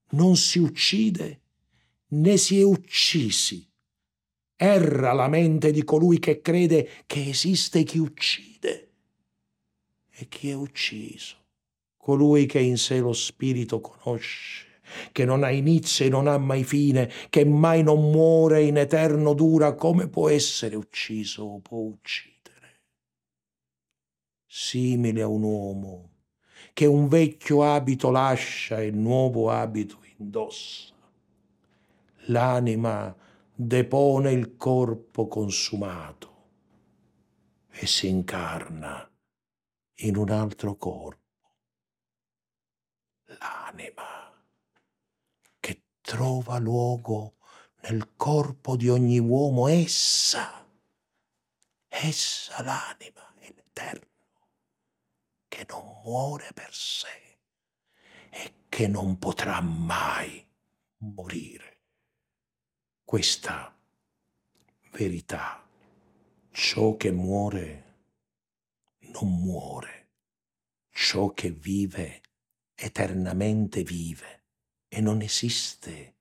[0.09, 1.43] Non si uccide
[2.07, 3.70] né si è uccisi.
[4.63, 8.89] Erra la mente di colui che crede che esiste chi uccide
[10.11, 11.35] e chi è ucciso.
[11.97, 14.81] Colui che in sé lo spirito conosce,
[15.11, 19.33] che non ha inizio e non ha mai fine, che mai non muore in eterno
[19.33, 22.81] dura, come può essere ucciso o può uccidere?
[24.45, 26.09] Simile a un uomo
[26.73, 30.93] che un vecchio abito lascia e nuovo abito indossa.
[32.25, 33.15] L'anima
[33.63, 36.29] depone il corpo consumato
[37.69, 39.07] e si incarna
[39.97, 41.19] in un altro corpo.
[43.25, 44.43] L'anima
[45.59, 47.35] che trova luogo
[47.81, 50.67] nel corpo di ogni uomo, essa,
[51.87, 54.09] essa l'anima l'Eterno
[55.47, 57.37] che non muore per sé
[58.31, 60.43] e che non potrà mai
[60.97, 61.80] morire.
[63.11, 63.77] Questa
[64.93, 65.67] verità,
[66.49, 68.05] ciò che muore
[68.99, 70.11] non muore,
[70.91, 72.21] ciò che vive
[72.73, 74.45] eternamente vive
[74.87, 76.19] e non esiste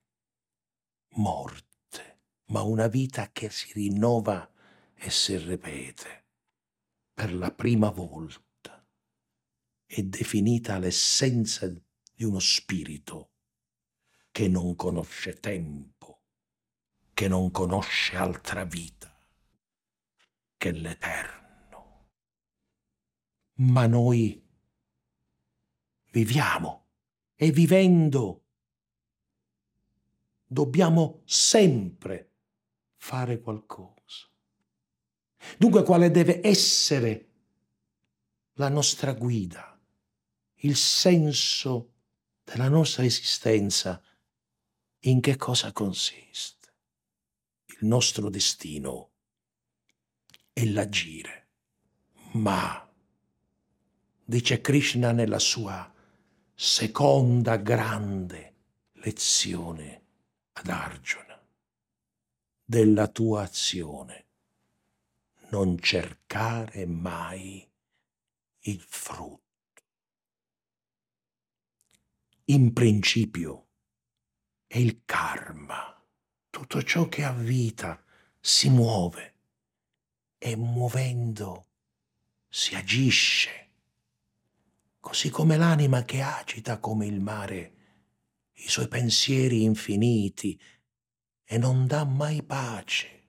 [1.11, 4.51] morte, ma una vita che si rinnova
[4.97, 6.24] e si ripete
[7.14, 8.84] per la prima volta.
[9.86, 13.30] È definita l'essenza di uno spirito
[14.32, 16.00] che non conosce tempo,
[17.21, 19.14] che non conosce altra vita
[20.57, 22.09] che l'eterno.
[23.57, 24.43] Ma noi
[26.12, 26.87] viviamo
[27.35, 28.47] e vivendo
[30.47, 32.31] dobbiamo sempre
[32.97, 34.27] fare qualcosa.
[35.59, 37.29] Dunque quale deve essere
[38.55, 39.79] la nostra guida?
[40.62, 41.93] il senso
[42.45, 44.03] della nostra esistenza
[45.01, 46.60] in che cosa consiste.
[47.81, 49.11] Nostro destino
[50.53, 51.49] e l'agire.
[52.33, 52.89] Ma,
[54.24, 55.93] dice Krishna nella sua
[56.55, 58.55] seconda grande
[58.93, 60.05] lezione
[60.53, 61.43] ad Arjuna,
[62.64, 64.26] della tua azione
[65.51, 67.68] non cercare mai
[68.61, 69.49] il frutto.
[72.47, 73.68] In principio
[74.66, 76.00] è il karma,
[76.51, 78.03] tutto ciò che ha vita
[78.41, 79.35] si muove
[80.39, 81.67] e muovendo
[82.49, 83.69] si agisce,
[84.99, 87.75] così come l'anima che agita come il mare
[88.55, 90.61] i suoi pensieri infiniti
[91.45, 93.29] e non dà mai pace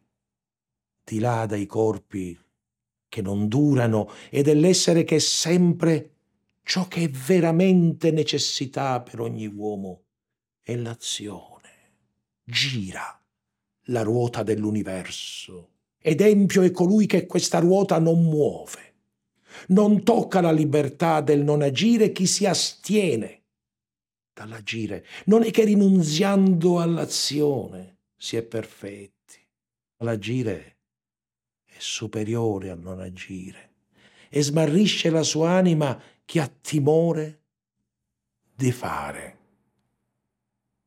[1.04, 2.38] di là dai corpi
[3.08, 6.16] che non durano e dell'essere che è sempre
[6.64, 10.04] ciò che è veramente necessità per ogni uomo
[10.62, 11.51] è l'azione.
[12.52, 13.18] Gira
[13.86, 18.96] la ruota dell'universo ed empio è colui che questa ruota non muove.
[19.68, 23.44] Non tocca la libertà del non agire chi si astiene
[24.34, 25.06] dall'agire.
[25.26, 29.40] Non è che rinunziando all'azione si è perfetti.
[29.98, 30.78] L'agire
[31.78, 33.70] superiore al non agire
[34.30, 37.40] e smarrisce la sua anima che ha timore
[38.54, 39.38] di fare,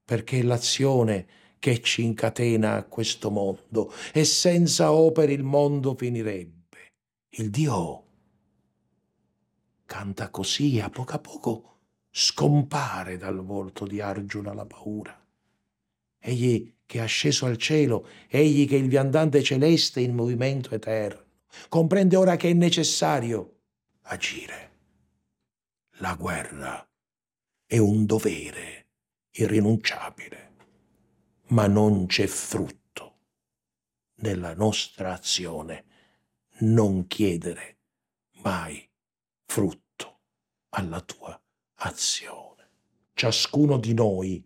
[0.04, 1.26] perché l'azione
[1.64, 6.92] che ci incatena a questo mondo e senza opere il mondo finirebbe.
[7.38, 8.04] Il Dio
[9.86, 11.78] canta così a poco a poco
[12.10, 15.18] scompare dal volto di Arjuna la paura.
[16.18, 21.24] Egli che è asceso al cielo, egli che è il viandante celeste in movimento eterno,
[21.70, 23.60] comprende ora che è necessario
[24.02, 24.72] agire.
[26.00, 26.86] La guerra
[27.64, 28.88] è un dovere
[29.30, 30.52] irrinunciabile,
[31.48, 33.18] ma non c'è frutto
[34.16, 35.84] nella nostra azione
[36.60, 37.78] non chiedere
[38.42, 38.88] mai
[39.44, 40.20] frutto
[40.70, 41.40] alla tua
[41.76, 42.70] azione.
[43.12, 44.42] Ciascuno di noi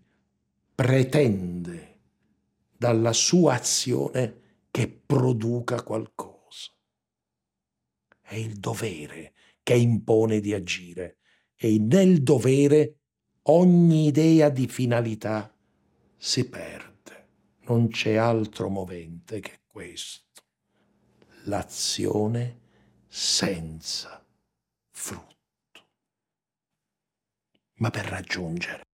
[0.75, 2.01] pretende
[2.77, 6.73] dalla sua azione che produca qualcosa.
[8.21, 9.33] È il dovere
[9.63, 11.19] che impone di agire
[11.57, 12.99] e nel dovere
[13.43, 15.53] ogni idea di finalità
[16.17, 16.88] si perde.
[17.69, 20.43] Non c'è altro movente che questo,
[21.45, 22.61] l'azione
[23.07, 24.25] senza
[24.89, 25.87] frutto.
[27.75, 28.87] Ma per raggiungere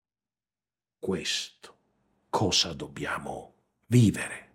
[0.99, 1.79] questo,
[2.29, 3.55] cosa dobbiamo
[3.87, 4.51] vivere,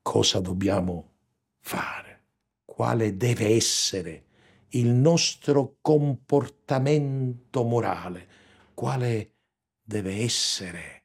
[0.00, 1.12] cosa dobbiamo
[1.60, 2.24] fare,
[2.64, 4.24] quale deve essere
[4.68, 8.28] il nostro comportamento morale,
[8.72, 9.34] quale
[9.82, 11.04] deve essere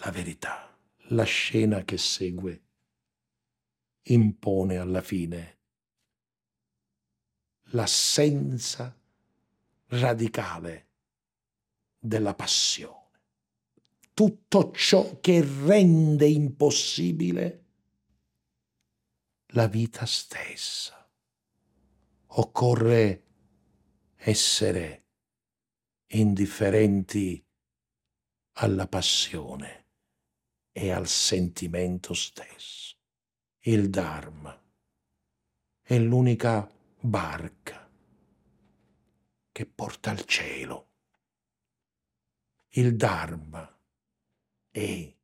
[0.00, 0.67] la verità.
[1.10, 2.62] La scena che segue
[4.02, 5.56] impone alla fine
[7.70, 8.98] l'assenza
[9.86, 10.88] radicale
[11.98, 12.98] della passione
[14.18, 17.66] tutto ciò che rende impossibile
[19.52, 21.08] la vita stessa.
[22.26, 23.26] Occorre
[24.16, 25.06] essere
[26.08, 27.40] indifferenti
[28.54, 29.77] alla passione
[30.78, 32.96] e al sentimento stesso.
[33.62, 34.56] Il Dharma
[35.82, 36.70] è l'unica
[37.00, 37.90] barca
[39.50, 40.90] che porta al cielo.
[42.68, 43.76] Il Dharma
[44.70, 45.16] è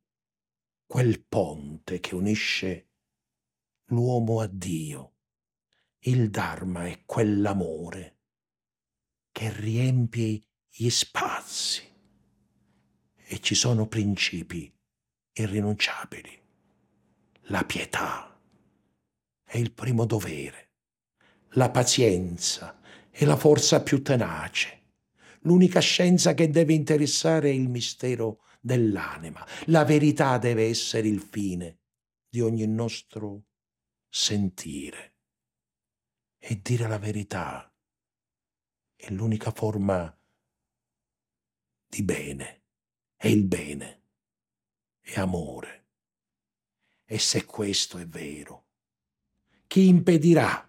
[0.85, 2.89] quel ponte che unisce
[3.85, 5.13] l'uomo a Dio.
[5.99, 8.17] Il Dharma è quell'amore
[9.31, 11.81] che riempie gli spazi
[13.13, 14.74] e ci sono principi
[15.37, 16.41] irrinunciabili.
[17.49, 18.39] La pietà
[19.43, 20.71] è il primo dovere,
[21.51, 22.79] la pazienza
[23.09, 24.83] è la forza più tenace,
[25.41, 29.45] l'unica scienza che deve interessare è il mistero dell'anima.
[29.65, 31.79] La verità deve essere il fine
[32.27, 33.45] di ogni nostro
[34.09, 35.13] sentire.
[36.39, 37.71] E dire la verità
[38.95, 40.15] è l'unica forma
[41.87, 42.63] di bene.
[43.17, 44.04] E il bene
[45.05, 45.83] è amore.
[47.05, 48.63] E se questo è vero,
[49.67, 50.67] chi impedirà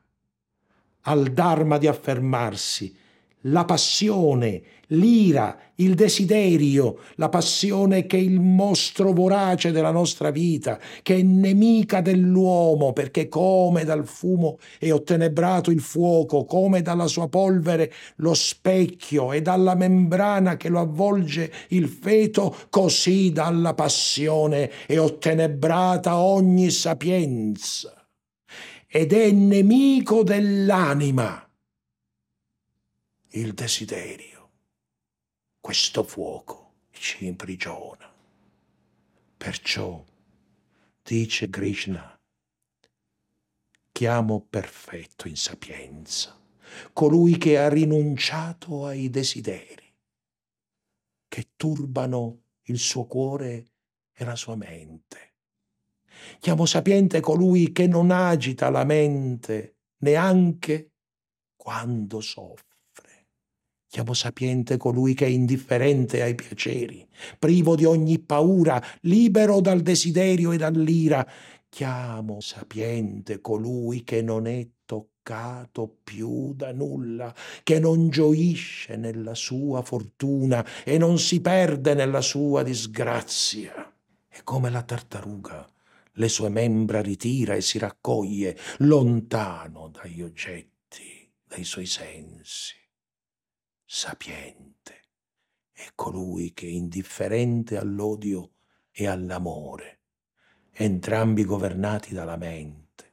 [1.02, 2.94] al Dharma di affermarsi
[3.42, 10.78] la passione, l'ira, il desiderio, la passione che è il mostro vorace della nostra vita,
[11.02, 17.28] che è nemica dell'uomo, perché come dal fumo è ottenebrato il fuoco, come dalla sua
[17.28, 24.98] polvere lo specchio e dalla membrana che lo avvolge il feto, così dalla passione è
[24.98, 27.90] ottenebrata ogni sapienza.
[28.88, 31.45] ed è nemico dell'anima.
[33.36, 34.50] Il desiderio,
[35.60, 38.10] questo fuoco ci imprigiona.
[39.36, 40.02] Perciò,
[41.02, 42.18] dice Krishna,
[43.92, 46.34] chiamo perfetto in sapienza
[46.94, 49.94] colui che ha rinunciato ai desideri
[51.28, 53.66] che turbano il suo cuore
[54.14, 55.34] e la sua mente.
[56.38, 60.92] Chiamo sapiente colui che non agita la mente neanche
[61.54, 62.65] quando soffre.
[63.96, 70.52] Chiamo sapiente colui che è indifferente ai piaceri, privo di ogni paura, libero dal desiderio
[70.52, 71.26] e dall'ira.
[71.66, 79.80] Chiamo sapiente colui che non è toccato più da nulla, che non gioisce nella sua
[79.80, 83.72] fortuna e non si perde nella sua disgrazia.
[84.28, 85.66] E come la tartaruga
[86.18, 92.75] le sue membra ritira e si raccoglie lontano dagli oggetti, dai suoi sensi.
[93.88, 95.02] Sapiente.
[95.70, 98.54] È colui che, indifferente all'odio
[98.90, 100.00] e all'amore,
[100.72, 103.12] entrambi governati dalla mente,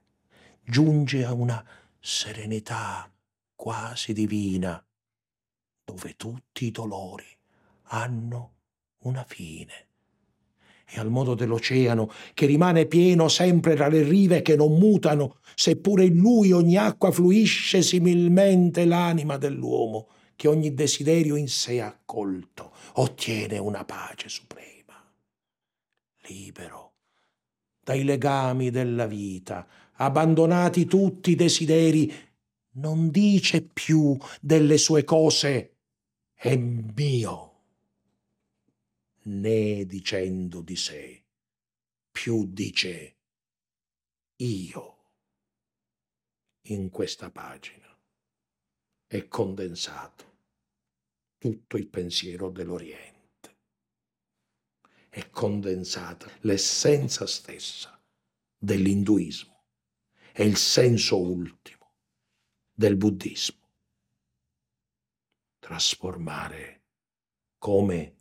[0.63, 1.63] giunge a una
[1.99, 3.07] serenità
[3.53, 4.83] quasi divina,
[5.85, 7.37] dove tutti i dolori
[7.89, 8.55] hanno
[9.03, 9.89] una fine.
[10.89, 16.05] E al modo dell'oceano, che rimane pieno sempre tra le rive che non mutano, seppure
[16.05, 23.57] in lui ogni acqua fluisce similmente l'anima dell'uomo, che ogni desiderio in sé accolto ottiene
[23.57, 24.71] una pace suprema.
[26.27, 26.93] Libero
[27.83, 32.11] dai legami della vita, abbandonati tutti i desideri,
[32.75, 35.75] non dice più delle sue cose
[36.33, 37.51] è mio
[39.23, 41.23] né dicendo di sé,
[42.11, 43.15] più dice
[44.37, 44.91] io.
[46.67, 47.82] In questa pagina
[49.17, 50.31] è condensato
[51.37, 53.57] tutto il pensiero dell'Oriente.
[55.07, 58.01] È condensata l'essenza stessa
[58.57, 59.65] dell'induismo
[60.31, 61.93] e il senso ultimo
[62.73, 63.61] del buddismo.
[65.59, 66.81] Trasformare
[67.59, 68.17] come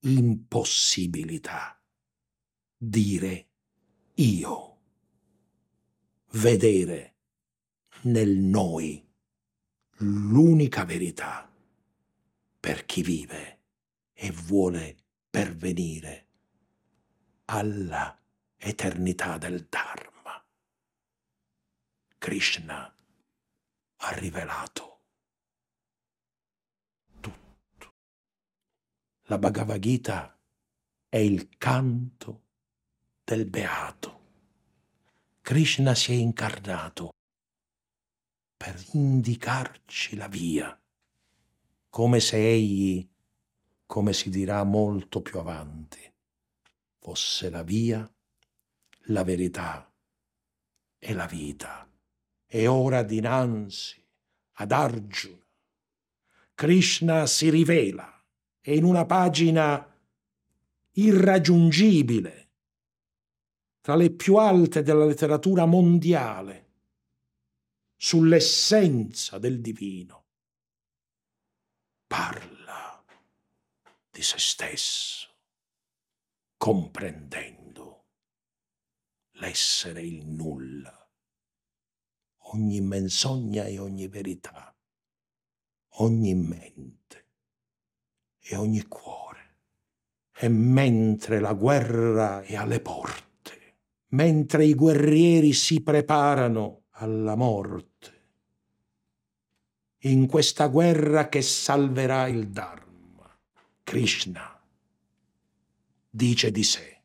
[0.00, 1.82] impossibilità.
[2.76, 3.48] Dire
[4.16, 4.80] io.
[6.32, 7.14] Vedere
[8.02, 9.05] nel noi
[9.98, 11.50] l'unica verità
[12.60, 13.60] per chi vive
[14.12, 14.96] e vuole
[15.30, 16.26] pervenire
[17.46, 18.18] alla
[18.56, 20.44] eternità del Dharma.
[22.18, 22.94] Krishna
[23.96, 24.96] ha rivelato
[29.28, 30.38] La Bhagavad Gita
[31.08, 32.44] è il canto
[33.24, 34.20] del beato.
[35.40, 37.15] Krishna si è incarnato
[38.66, 40.76] per indicarci la via,
[41.88, 43.08] come se egli,
[43.86, 46.00] come si dirà molto più avanti,
[46.98, 48.12] fosse la via,
[49.02, 49.88] la verità
[50.98, 51.88] e la vita.
[52.44, 54.04] E ora dinanzi
[54.54, 55.46] ad Arjuna,
[56.52, 58.20] Krishna si rivela
[58.60, 59.96] e in una pagina
[60.90, 62.48] irraggiungibile,
[63.80, 66.65] tra le più alte della letteratura mondiale,
[67.96, 70.26] sull'essenza del divino,
[72.06, 73.04] parla
[74.10, 75.28] di se stesso,
[76.56, 78.06] comprendendo
[79.32, 81.10] l'essere il nulla,
[82.52, 84.74] ogni menzogna e ogni verità,
[85.98, 87.28] ogni mente
[88.38, 89.24] e ogni cuore.
[90.38, 93.78] E mentre la guerra è alle porte,
[94.08, 98.14] mentre i guerrieri si preparano alla morte,
[100.00, 103.38] in questa guerra che salverà il Dharma,
[103.82, 104.60] Krishna
[106.08, 107.00] dice di sé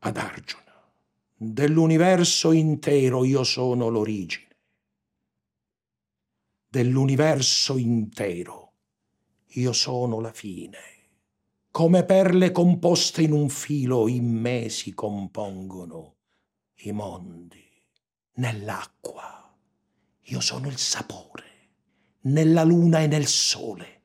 [0.00, 0.90] ad Arjuna,
[1.34, 4.48] dell'universo intero io sono l'origine
[6.68, 8.72] dell'universo intero.
[9.52, 10.78] Io sono la fine.
[11.70, 16.17] Come perle composte in un filo in me si compongono
[16.82, 17.66] i mondi.
[18.34, 19.52] Nell'acqua
[20.20, 21.44] io sono il sapore,
[22.22, 24.02] nella luna e nel sole,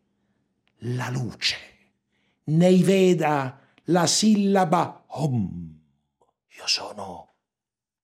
[0.86, 1.58] la luce,
[2.46, 5.82] nei Veda la sillaba Om.
[6.58, 7.36] Io sono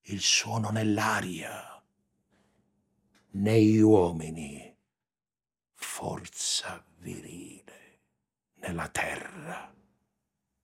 [0.03, 1.81] il suono nell'aria
[3.31, 4.75] negli uomini
[5.73, 8.01] forza virile,
[8.55, 9.73] nella terra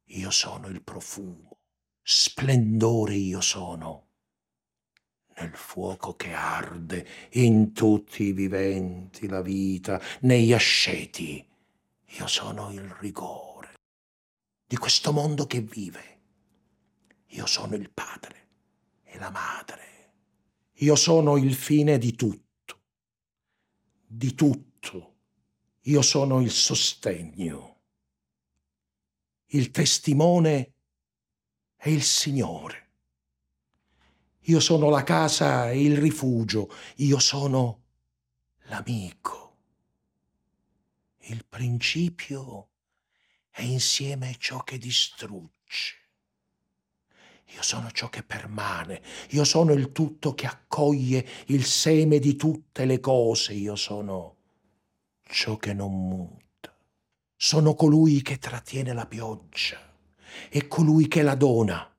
[0.09, 1.54] io sono il profumo,
[2.07, 4.03] splendore io sono
[5.37, 11.43] nel fuoco che arde in tutti i viventi la vita, negli asceti.
[12.05, 13.73] Io sono il rigore
[14.67, 16.19] di questo mondo che vive.
[17.29, 18.49] Io sono il padre
[19.03, 20.13] e la madre.
[20.79, 22.81] Io sono il fine di tutto,
[24.05, 25.13] di tutto.
[25.81, 27.81] Io sono il sostegno,
[29.47, 30.74] il testimone
[31.77, 32.83] e il Signore.
[34.47, 37.81] Io sono la casa e il rifugio, io sono
[38.65, 39.57] l'amico,
[41.21, 42.69] il principio
[43.51, 46.03] e insieme ciò che distrugge.
[47.55, 52.85] Io sono ciò che permane, io sono il tutto che accoglie il seme di tutte
[52.85, 54.35] le cose, io sono
[55.23, 56.75] ciò che non muta.
[57.35, 59.94] Sono colui che trattiene la pioggia
[60.49, 61.89] e colui che la dona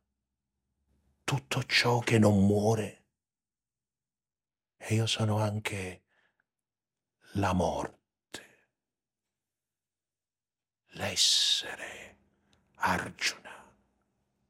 [1.26, 3.02] tutto ciò che non muore.
[4.76, 6.04] E io sono anche
[7.32, 8.44] la morte,
[10.90, 12.18] l'essere
[12.76, 13.74] Arjuna.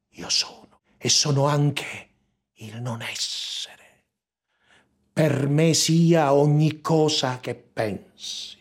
[0.09, 2.09] Io sono e sono anche
[2.57, 4.05] il non essere.
[5.11, 8.56] Per me sia ogni cosa che pensi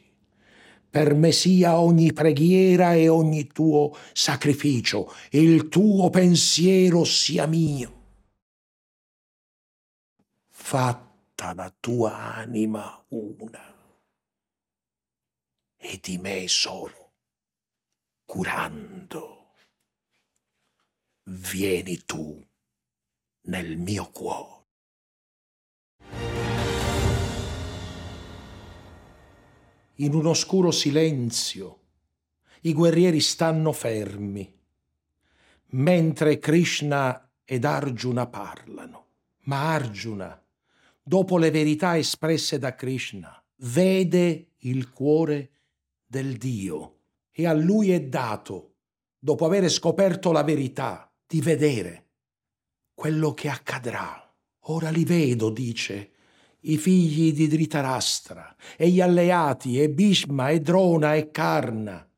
[0.96, 8.04] per me sia ogni preghiera e ogni tuo sacrificio, il tuo pensiero sia mio.
[10.48, 13.74] Fatta la tua anima una.
[15.76, 17.12] E di me solo.
[18.24, 19.52] Curando.
[21.24, 22.42] Vieni tu
[23.42, 24.55] nel mio cuore.
[29.96, 31.80] In un oscuro silenzio
[32.62, 34.52] i guerrieri stanno fermi,
[35.70, 39.04] mentre Krishna ed Arjuna parlano.
[39.44, 40.40] Ma Arjuna
[41.08, 45.50] dopo le verità espresse da Krishna, vede il cuore
[46.04, 46.96] del Dio
[47.30, 48.74] e a lui è dato,
[49.16, 52.06] dopo aver scoperto la verità, di vedere
[52.92, 54.20] quello che accadrà.
[54.68, 56.10] Ora li vedo, dice,
[56.66, 62.08] i figli di Dhritarashtra e gli alleati e Bhishma e Drona e Karna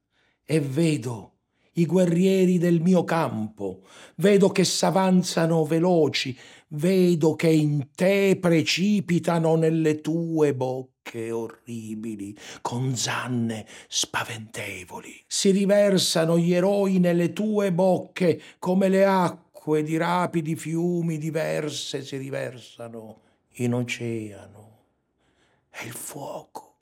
[0.45, 1.33] e vedo
[1.79, 3.83] i guerrieri del mio campo,
[4.17, 6.37] vedo che s'avanzano veloci,
[6.69, 15.25] vedo che in te precipitano nelle tue bocche orribili, con zanne spaventevoli.
[15.27, 22.17] Si riversano gli eroi nelle tue bocche come le acque di rapidi fiumi diverse si
[22.17, 23.27] riversano
[23.59, 24.67] in oceano.
[25.71, 26.79] E il fuoco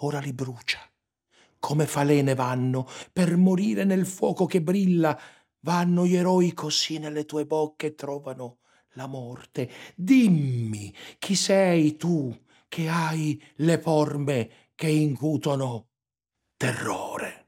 [0.00, 0.80] ora li brucia
[1.58, 5.18] come falene vanno per morire nel fuoco che brilla,
[5.60, 8.58] vanno gli eroi così nelle tue bocche e trovano
[8.92, 9.70] la morte.
[9.94, 12.34] Dimmi chi sei tu
[12.68, 15.88] che hai le forme che incutono
[16.56, 17.46] terrore.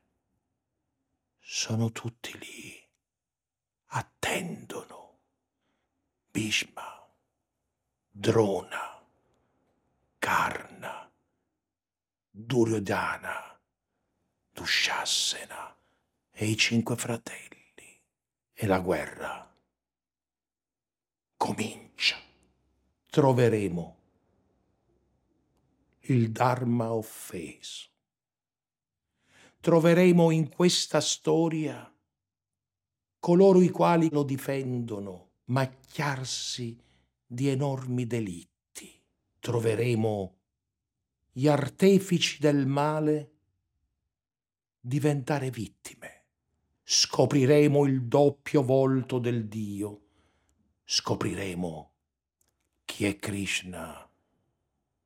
[1.38, 2.88] Sono tutti lì,
[3.86, 4.98] attendono.
[6.30, 6.89] Bhishma,
[8.20, 9.02] Drona,
[10.18, 11.10] Karna,
[12.30, 13.58] Duryodhana
[14.52, 15.74] Dushassena
[16.30, 17.48] e i cinque fratelli.
[18.52, 19.50] E la guerra
[21.34, 22.18] comincia.
[23.06, 23.96] Troveremo
[26.00, 27.88] il Dharma offeso.
[29.60, 31.90] Troveremo in questa storia
[33.18, 36.88] coloro i quali lo difendono macchiarsi
[37.32, 38.92] di enormi delitti.
[39.38, 40.38] Troveremo
[41.30, 43.34] gli artefici del male
[44.80, 46.24] diventare vittime.
[46.82, 50.00] Scopriremo il doppio volto del Dio.
[50.82, 51.92] Scopriremo
[52.84, 54.10] chi è Krishna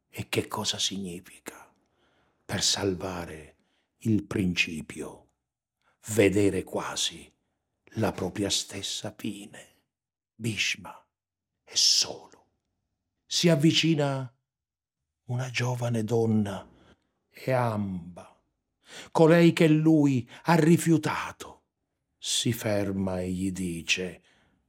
[0.08, 1.70] e che cosa significa
[2.42, 3.56] per salvare
[3.98, 5.28] il principio,
[6.14, 7.30] vedere quasi
[7.96, 9.72] la propria stessa fine.
[10.34, 11.03] Bhishma
[11.64, 12.46] è solo.
[13.26, 14.32] Si avvicina
[15.24, 16.68] una giovane donna
[17.30, 18.34] e amba
[19.10, 21.62] colei che lui ha rifiutato.
[22.18, 24.22] Si ferma e gli dice,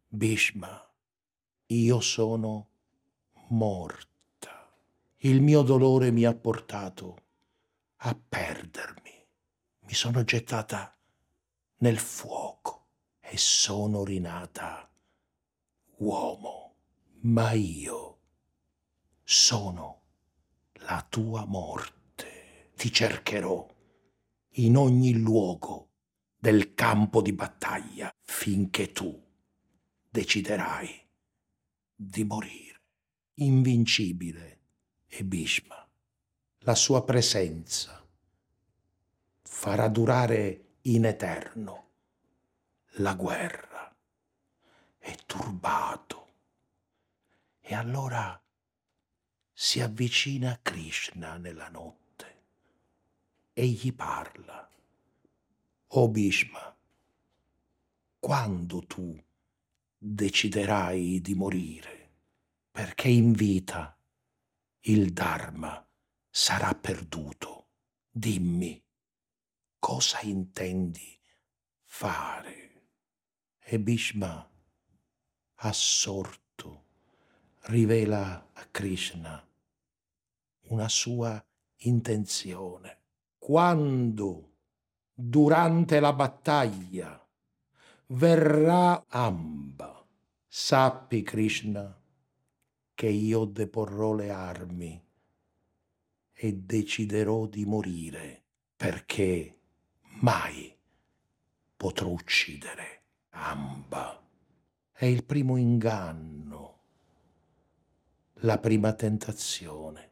[0.07, 0.93] Bhishma,
[1.67, 2.69] io sono
[3.49, 4.71] morta.
[5.17, 7.17] Il mio dolore mi ha portato
[7.97, 9.25] a perdermi.
[9.79, 10.95] Mi sono gettata
[11.77, 12.87] nel fuoco
[13.19, 14.89] e sono rinata
[15.97, 16.64] uomo.
[17.25, 18.19] Ma io
[19.23, 20.01] sono
[20.81, 22.71] la tua morte.
[22.75, 23.67] Ti cercherò
[24.57, 25.89] in ogni luogo
[26.37, 29.19] del campo di battaglia finché tu
[30.07, 31.03] deciderai
[31.95, 32.81] di morire.
[33.37, 34.59] invincibile
[35.07, 35.83] è Bhishma.
[36.59, 38.07] La sua presenza
[39.41, 41.89] farà durare in eterno
[42.97, 43.95] la guerra.
[44.99, 46.24] È turbato.
[47.67, 48.39] E allora
[49.51, 52.43] si avvicina a Krishna nella notte
[53.53, 54.69] e gli parla.
[55.87, 56.77] O Bhishma,
[58.19, 59.19] quando tu
[59.97, 62.11] deciderai di morire,
[62.69, 63.97] perché in vita
[64.81, 65.83] il Dharma
[66.29, 67.69] sarà perduto,
[68.11, 68.79] dimmi
[69.79, 71.19] cosa intendi
[71.81, 72.89] fare.
[73.57, 74.47] E Bhishma,
[75.55, 76.43] assorto,
[77.67, 79.43] rivela a Krishna
[80.67, 81.43] una sua
[81.77, 82.99] intenzione.
[83.37, 84.53] Quando
[85.13, 87.27] durante la battaglia
[88.07, 90.05] verrà Amba,
[90.47, 92.01] sappi Krishna
[92.93, 95.03] che io deporrò le armi
[96.33, 98.43] e deciderò di morire
[98.75, 99.59] perché
[100.21, 100.75] mai
[101.75, 104.21] potrò uccidere Amba.
[104.91, 106.74] È il primo inganno,
[108.45, 110.11] la prima tentazione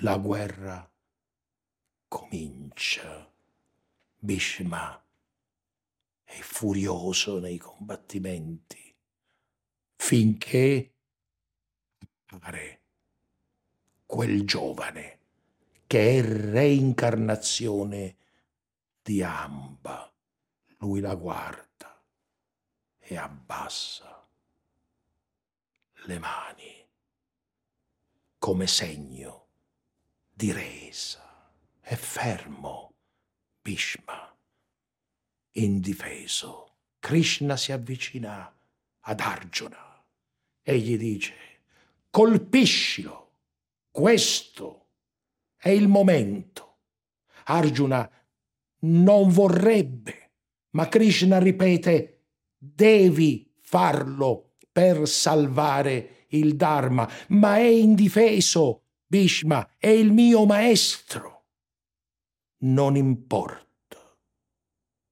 [0.00, 0.90] la guerra
[2.08, 3.32] comincia.
[4.20, 5.00] Bhishma
[6.24, 8.92] è furioso nei combattimenti
[9.94, 10.94] finché
[12.26, 12.80] appare
[14.04, 15.18] quel giovane
[15.86, 18.16] che è reincarnazione
[19.00, 20.12] di Amba.
[20.78, 22.02] Lui la guarda
[22.98, 24.28] e abbassa
[26.06, 26.77] le mani
[28.38, 29.46] come segno
[30.32, 31.24] di resa.
[31.80, 32.94] È fermo
[33.60, 34.36] Bhishma,
[35.52, 36.76] indifeso.
[36.98, 38.54] Krishna si avvicina
[39.00, 40.04] ad Arjuna
[40.62, 41.34] e gli dice,
[42.10, 43.32] colpiscilo,
[43.90, 44.88] questo
[45.56, 46.78] è il momento.
[47.44, 48.10] Arjuna
[48.80, 50.32] non vorrebbe,
[50.70, 52.26] ma Krishna ripete,
[52.56, 61.46] devi farlo per salvare il Dharma, ma è indifeso Bhishma è il mio maestro.
[62.58, 63.98] Non importa,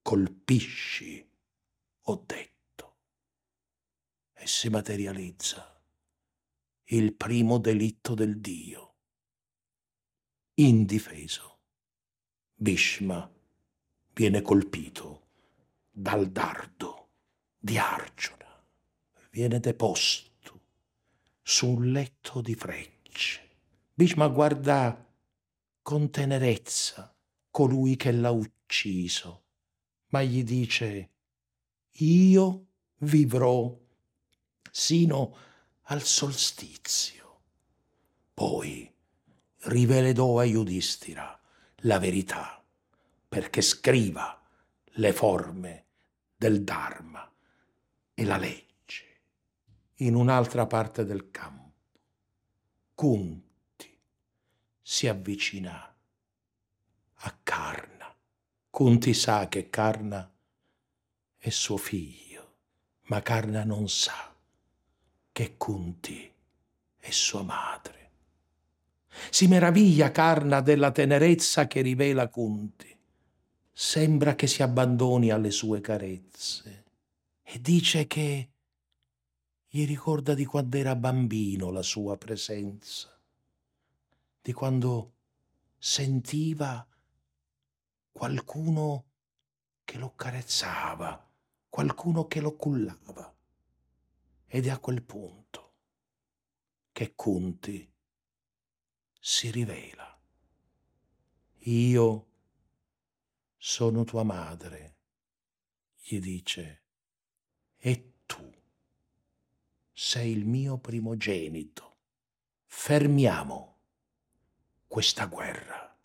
[0.03, 1.27] colpisci,
[2.03, 2.97] ho detto.
[4.35, 5.83] E si materializza
[6.89, 8.97] il primo delitto del Dio.
[10.57, 11.61] Indifeso,
[12.55, 13.33] Bhishma
[14.13, 15.29] viene colpito
[15.91, 17.13] dal dardo
[17.57, 18.63] di Arjuna.
[19.31, 20.36] Viene deposto
[21.49, 23.47] su un letto di frecce
[23.99, 25.09] Bhishma guarda
[25.81, 27.17] con tenerezza
[27.51, 29.45] colui che l'ha ucciso,
[30.09, 31.11] ma gli dice,
[31.93, 32.67] io
[32.99, 33.75] vivrò
[34.71, 35.37] sino
[35.85, 37.41] al solstizio.
[38.35, 38.93] Poi
[39.61, 41.41] rivelerò a Yudhishthira
[41.77, 42.63] la verità
[43.27, 44.39] perché scriva
[44.85, 45.87] le forme
[46.37, 47.33] del Dharma
[48.13, 48.66] e la legge
[49.97, 51.73] in un'altra parte del campo.
[52.95, 53.99] Kunti
[54.81, 55.95] si avvicina
[57.15, 58.15] a Karna.
[58.71, 60.31] Kunti sa che Karna
[61.37, 62.57] è suo figlio,
[63.05, 64.35] ma Karna non sa
[65.33, 66.33] che Kunti
[66.97, 68.11] è sua madre.
[69.31, 72.95] Si meraviglia Karna della tenerezza che rivela Kunti.
[73.73, 76.85] Sembra che si abbandoni alle sue carezze
[77.43, 78.51] e dice che
[79.77, 83.15] gli ricorda di quando era bambino la sua presenza
[84.41, 85.17] di quando
[85.77, 86.89] sentiva
[88.11, 89.05] qualcuno
[89.85, 91.31] che lo carezzava,
[91.69, 93.37] qualcuno che lo cullava.
[94.47, 95.75] Ed è a quel punto
[96.93, 97.93] che Kunti
[99.21, 100.19] si rivela.
[101.65, 102.27] Io
[103.59, 104.97] sono tua madre,
[105.99, 106.85] gli dice,
[107.77, 108.16] e
[109.99, 111.97] sei il mio primogenito.
[112.67, 113.79] Fermiamo
[114.87, 115.99] questa guerra.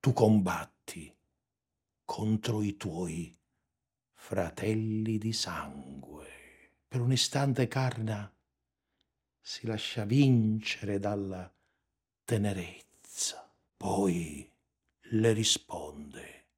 [0.00, 1.16] Tu combatti
[2.04, 3.32] contro i tuoi
[4.12, 6.72] fratelli di sangue.
[6.88, 8.28] Per un istante Carna
[9.40, 11.48] si lascia vincere dalla
[12.24, 13.54] tenerezza.
[13.76, 14.52] Poi
[15.10, 16.48] le risponde,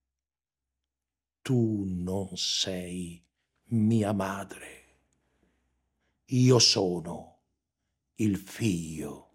[1.42, 3.22] tu non sei
[3.64, 4.79] mia madre,
[6.32, 7.38] io sono
[8.16, 9.30] il figlio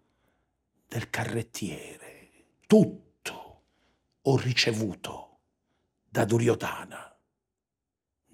[0.88, 2.30] del carrettiere.
[2.66, 3.62] Tutto
[4.22, 5.40] ho ricevuto
[6.08, 7.14] da Duryodhana.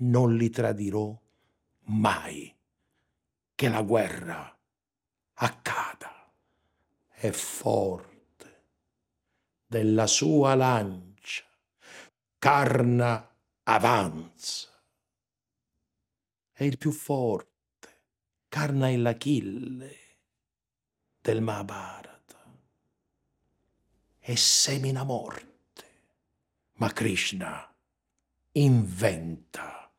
[0.05, 1.19] Non li tradirò
[1.85, 2.55] mai,
[3.55, 4.57] che la guerra
[7.09, 8.11] è forte,
[9.67, 11.45] della sua lancia,
[12.39, 13.29] Karna
[13.65, 14.71] avanza.
[16.53, 17.52] È il più forte,
[18.53, 19.97] Karna è l'Achille
[21.23, 22.37] del Mahabharata
[24.21, 25.85] e semina morte.
[26.75, 27.75] Ma Krishna
[28.53, 29.91] inventa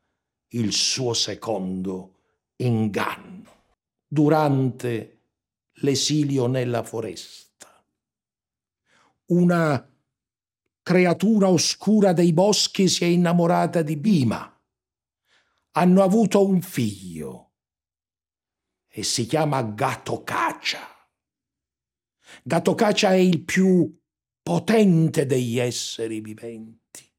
[0.50, 2.20] il suo secondo
[2.58, 3.64] inganno
[4.08, 5.22] durante
[5.78, 7.84] l'esilio nella foresta.
[9.30, 9.84] Una
[10.84, 14.62] creatura oscura dei boschi si è innamorata di Bima.
[15.72, 17.43] Hanno avuto un figlio
[18.96, 20.88] e si chiama Gatokacia.
[22.44, 23.92] Gatokacia è il più
[24.44, 27.12] potente degli esseri viventi.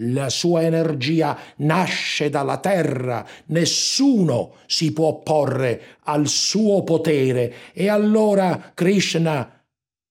[0.00, 7.72] La sua energia nasce dalla terra, nessuno si può opporre al suo potere.
[7.74, 9.66] E allora Krishna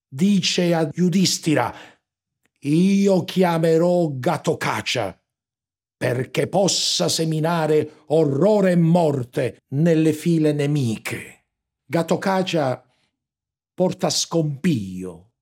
[0.06, 1.74] dice a Yudhishthira,
[2.60, 5.20] io chiamerò Gatokacha
[5.96, 11.46] perché possa seminare orrore e morte nelle file nemiche.
[11.84, 12.84] Gatokacha
[13.72, 15.32] porta scompiglio.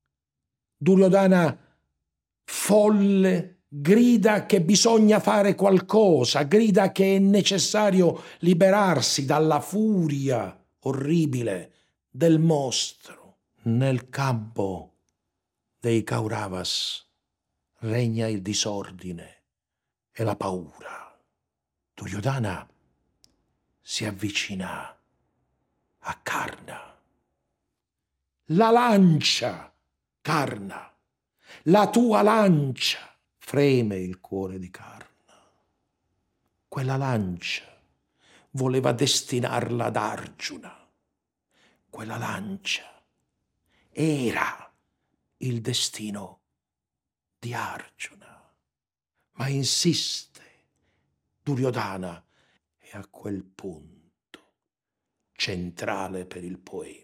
[0.77, 1.59] Duryodhana
[2.45, 11.73] folle grida che bisogna fare qualcosa, grida che è necessario liberarsi dalla furia orribile
[12.09, 13.39] del mostro.
[13.63, 14.93] Nel campo
[15.81, 17.09] dei Kauravas
[17.79, 19.34] regna il disordine
[20.17, 21.19] e la paura.
[21.93, 22.69] Duryodhana
[23.81, 24.97] si avvicina
[25.99, 26.97] a Karna.
[28.49, 29.73] La lancia,
[30.21, 30.93] Karna,
[31.65, 35.11] la tua lancia freme il cuore di Karna.
[36.69, 37.65] Quella lancia
[38.51, 40.89] voleva destinarla ad Arjuna.
[41.91, 43.03] Quella lancia
[43.91, 44.73] era
[45.39, 46.41] il destino
[47.39, 48.24] di Arjuna.
[49.35, 50.43] Ma insiste
[51.43, 52.25] Duryodhana
[52.79, 54.53] e a quel punto
[55.33, 57.03] centrale per il poema.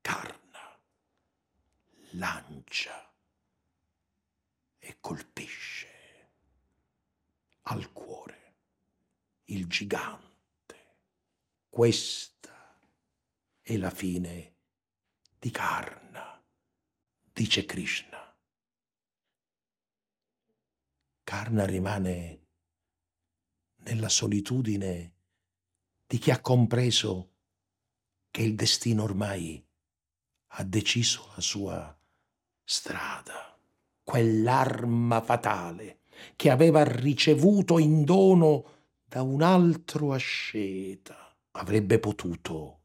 [0.00, 0.78] Karna
[2.12, 3.12] lancia
[4.78, 5.88] e colpisce
[7.62, 8.54] al cuore
[9.44, 10.30] il gigante.
[11.68, 12.78] Questa
[13.60, 14.54] è la fine
[15.38, 16.42] di Karna,
[17.32, 18.21] dice Krishna.
[21.32, 22.40] Karna rimane
[23.84, 25.12] nella solitudine
[26.06, 27.30] di chi ha compreso
[28.30, 29.66] che il destino ormai
[30.48, 31.98] ha deciso la sua
[32.62, 33.58] strada
[34.04, 36.00] quell'arma fatale
[36.36, 38.64] che aveva ricevuto in dono
[39.02, 41.34] da un altro asceta.
[41.52, 42.80] Avrebbe potuto,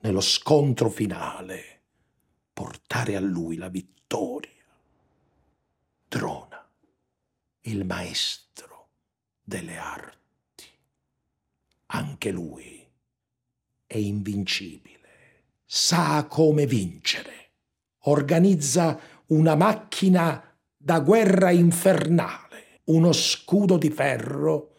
[0.00, 1.82] nello scontro finale,
[2.52, 4.50] portare a lui la vittoria.
[6.08, 6.49] Drona,
[7.62, 8.88] il maestro
[9.42, 10.64] delle arti.
[11.86, 12.86] Anche lui
[13.86, 17.50] è invincibile, sa come vincere,
[18.04, 24.74] organizza una macchina da guerra infernale, uno scudo di ferro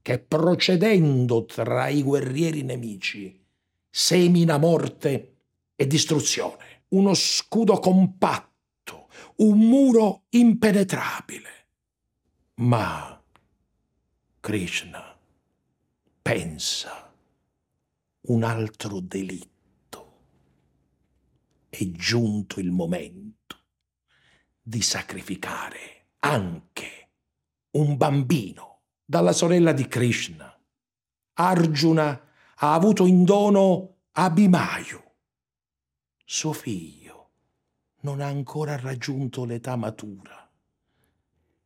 [0.00, 3.40] che procedendo tra i guerrieri nemici
[3.88, 5.36] semina morte
[5.76, 11.61] e distruzione, uno scudo compatto, un muro impenetrabile.
[12.62, 13.20] Ma
[14.38, 15.18] Krishna
[16.22, 17.12] pensa
[18.28, 20.20] un altro delitto.
[21.68, 23.56] È giunto il momento
[24.62, 27.08] di sacrificare anche
[27.72, 30.56] un bambino dalla sorella di Krishna.
[31.32, 35.02] Arjuna ha avuto in dono Abhimayu.
[36.24, 37.30] Suo figlio
[38.02, 40.41] non ha ancora raggiunto l'età matura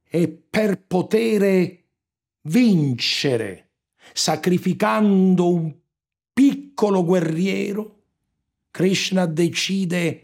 [0.09, 1.85] e per poter
[2.43, 3.71] vincere
[4.13, 5.75] sacrificando un
[6.33, 8.03] piccolo guerriero,
[8.71, 10.23] Krishna decide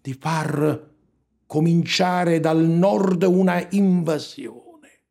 [0.00, 0.86] di far
[1.46, 5.02] cominciare dal nord una invasione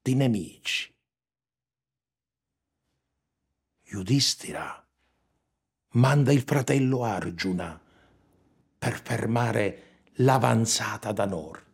[0.00, 0.92] di nemici.
[3.92, 4.86] Yudhishthira
[5.94, 7.80] manda il fratello Arjuna
[8.78, 9.82] per fermare
[10.14, 11.69] l'avanzata da nord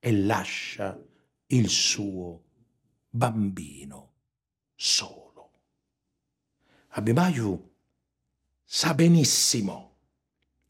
[0.00, 0.98] e lascia
[1.46, 2.42] il suo
[3.08, 4.12] bambino
[4.74, 5.50] solo.
[6.88, 7.70] Abhimayu
[8.64, 9.88] sa benissimo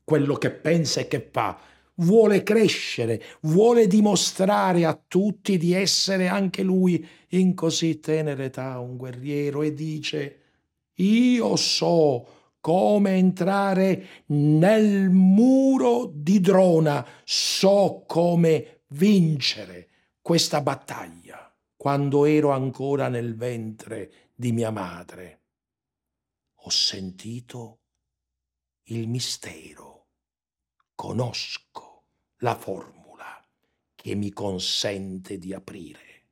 [0.04, 1.58] quello che pensa e che fa,
[1.96, 8.96] vuole crescere, vuole dimostrare a tutti di essere anche lui in così tenera età un
[8.96, 10.38] guerriero e dice
[10.94, 12.26] io so
[12.60, 19.88] come entrare nel muro di Drona, so come vincere
[20.20, 25.40] questa battaglia quando ero ancora nel ventre di mia madre.
[26.62, 27.78] Ho sentito
[28.84, 30.06] il mistero,
[30.94, 32.04] conosco
[32.38, 33.46] la formula
[33.94, 36.24] che mi consente di aprire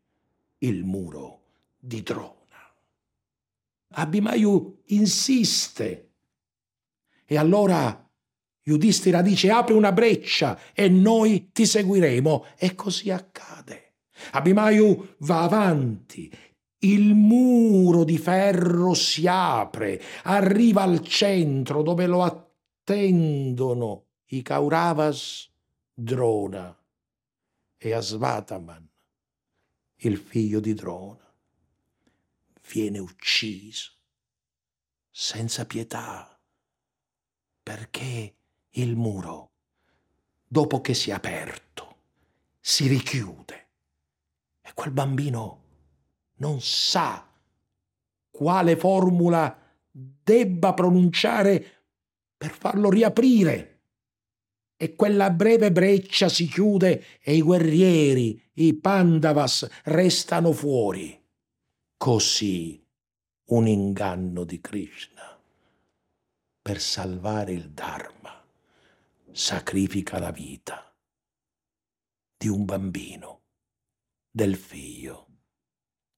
[0.58, 1.42] il muro
[1.78, 2.36] di Drona.
[3.90, 6.12] Abimaiu insiste
[7.24, 8.07] e allora
[8.68, 13.94] Yudhishthira dice apri una breccia e noi ti seguiremo e così accade.
[14.32, 16.30] Abimaiu va avanti,
[16.80, 25.48] il muro di ferro si apre, arriva al centro dove lo attendono i Kauravas
[25.94, 26.76] Drona
[27.78, 28.86] e Asvataman,
[30.00, 31.24] il figlio di Drona.
[32.70, 33.92] Viene ucciso
[35.10, 36.38] senza pietà
[37.62, 38.37] perché
[38.82, 39.50] il muro,
[40.46, 41.96] dopo che si è aperto,
[42.60, 43.68] si richiude
[44.62, 45.62] e quel bambino
[46.36, 47.26] non sa
[48.30, 49.56] quale formula
[49.90, 51.64] debba pronunciare
[52.36, 53.74] per farlo riaprire.
[54.76, 61.20] E quella breve breccia si chiude e i guerrieri, i Pandavas, restano fuori.
[61.96, 62.80] Così
[63.46, 65.36] un inganno di Krishna
[66.62, 68.17] per salvare il Dharma
[69.32, 70.94] sacrifica la vita
[72.36, 73.42] di un bambino,
[74.30, 75.26] del figlio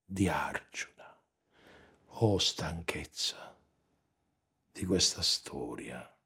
[0.05, 1.19] di Arjuna.
[2.23, 3.59] Oh stanchezza
[4.73, 6.19] di questa storia,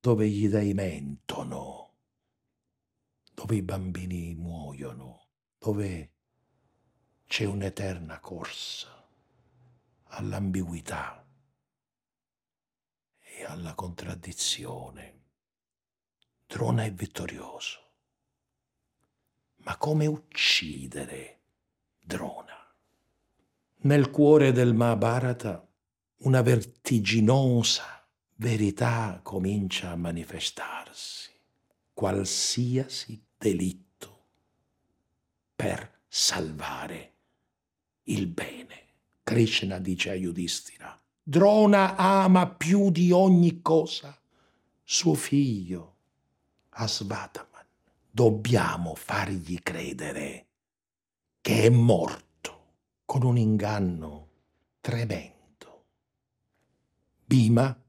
[0.00, 1.94] dove gli dei mentono,
[3.32, 5.28] dove i bambini muoiono,
[5.58, 6.12] dove
[7.26, 9.08] c'è un'eterna corsa
[10.04, 11.26] all'ambiguità
[13.18, 15.15] e alla contraddizione.
[16.46, 17.80] Drona è vittorioso.
[19.58, 21.40] Ma come uccidere
[21.98, 22.54] Drona?
[23.78, 25.66] Nel cuore del Mahabharata
[26.18, 28.06] una vertiginosa
[28.36, 31.30] verità comincia a manifestarsi.
[31.92, 34.24] Qualsiasi delitto
[35.54, 37.14] per salvare
[38.04, 38.84] il bene.
[39.24, 44.16] Krishna dice a Yudhishthira, Drona ama più di ogni cosa
[44.84, 45.95] suo figlio,
[46.78, 47.64] Asvataman.
[48.10, 50.46] Dobbiamo fargli credere
[51.40, 52.74] che è morto
[53.06, 54.28] con un inganno
[54.80, 55.84] tremendo.
[57.24, 57.82] Bima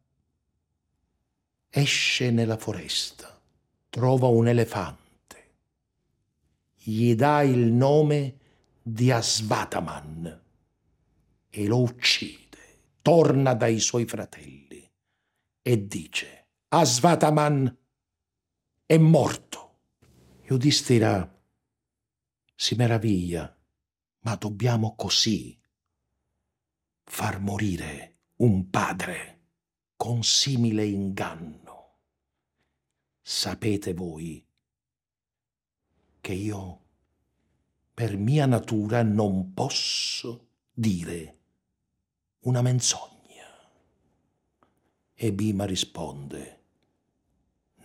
[1.70, 3.40] esce nella foresta,
[3.90, 5.54] trova un elefante,
[6.76, 8.38] gli dà il nome
[8.82, 10.42] di Asvataman
[11.50, 12.46] e lo uccide.
[13.02, 14.90] Torna dai suoi fratelli
[15.62, 17.78] e dice, Asvataman
[18.88, 19.80] è morto.
[20.44, 21.30] Yudhishthira
[22.56, 23.54] si meraviglia
[24.20, 25.60] ma dobbiamo così
[27.04, 29.42] far morire un padre
[29.98, 31.98] con simile inganno.
[33.22, 34.46] Sapete voi
[36.22, 36.86] che io
[37.94, 41.40] per mia natura non posso dire
[42.44, 43.16] una menzogna.
[45.14, 46.57] E Bima risponde,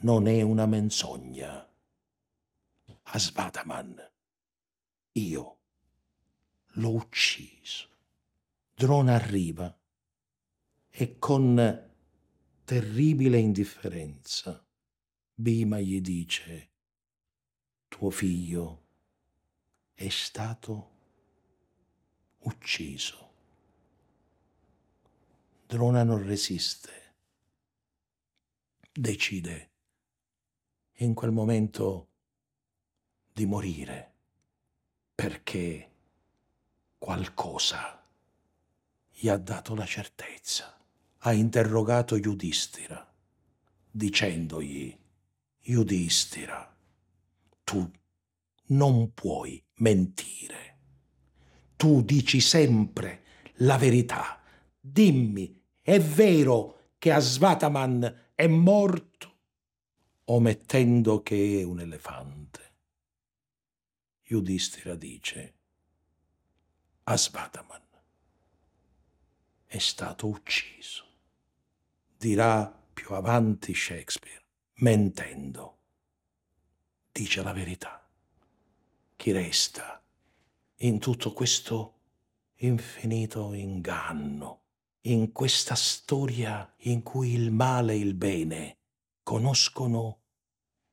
[0.03, 1.69] non è una menzogna.
[3.03, 4.11] Asvataman,
[5.12, 5.59] io
[6.66, 7.89] l'ho ucciso.
[8.74, 9.77] Drona arriva
[10.89, 11.91] e con
[12.65, 14.65] terribile indifferenza
[15.35, 16.70] Bima gli dice,
[17.89, 18.83] tuo figlio
[19.95, 20.91] è stato
[22.41, 23.31] ucciso.
[25.66, 27.15] Drona non resiste,
[28.93, 29.72] decide
[31.05, 32.09] in quel momento
[33.33, 34.12] di morire
[35.15, 35.91] perché
[36.99, 38.01] qualcosa
[39.11, 40.79] gli ha dato la certezza.
[41.24, 43.15] Ha interrogato Yudhishthira,
[43.91, 44.97] dicendogli,
[45.61, 46.77] Yudhishthira,
[47.62, 47.89] tu
[48.66, 50.79] non puoi mentire.
[51.77, 53.23] Tu dici sempre
[53.57, 54.41] la verità.
[54.81, 59.31] Dimmi, è vero che Asvataman è morto?
[60.24, 62.61] Omettendo che è un elefante.
[64.23, 65.55] Yudhishthira dice,
[67.05, 67.82] Asvataman
[69.66, 71.05] è stato ucciso.
[72.16, 74.44] Dirà più avanti Shakespeare,
[74.74, 75.78] mentendo.
[77.11, 78.07] Dice la verità.
[79.16, 80.03] Chi resta
[80.77, 82.01] in tutto questo
[82.57, 84.61] infinito inganno
[85.03, 88.77] in questa storia in cui il male e il bene
[89.23, 90.20] conoscono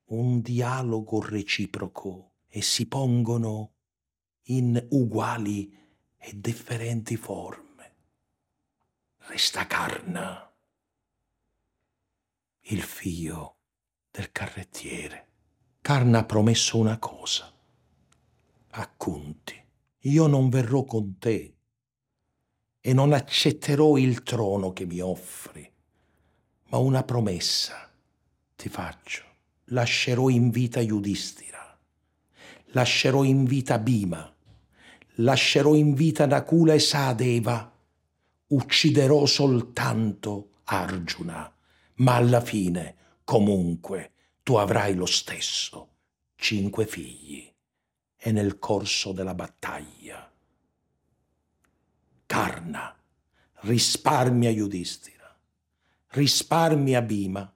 [0.10, 3.74] un dialogo reciproco e si pongono
[4.44, 5.72] in uguali
[6.18, 7.68] e differenti forme.
[9.18, 10.52] Resta Carna,
[12.62, 13.58] il figlio
[14.12, 15.28] del carrettiere.
[15.82, 17.52] Carna ha promesso una cosa.
[18.72, 19.56] A Cunti,
[20.00, 21.56] io non verrò con te
[22.80, 25.72] e non accetterò il trono che mi offri,
[26.70, 27.89] ma una promessa
[28.60, 29.24] ti faccio.
[29.72, 31.80] Lascerò in vita Yudhishthira,
[32.72, 34.36] lascerò in vita Bhima,
[35.16, 37.72] lascerò in vita Nakula e Sadeva,
[38.48, 41.50] ucciderò soltanto Arjuna,
[41.96, 44.12] ma alla fine, comunque,
[44.44, 45.90] tu avrai lo stesso,
[46.36, 47.50] cinque figli,
[48.18, 50.30] e nel corso della battaglia
[52.26, 52.94] Karna,
[53.62, 55.34] risparmia Yudhishthira,
[56.10, 57.54] risparmia Bhima,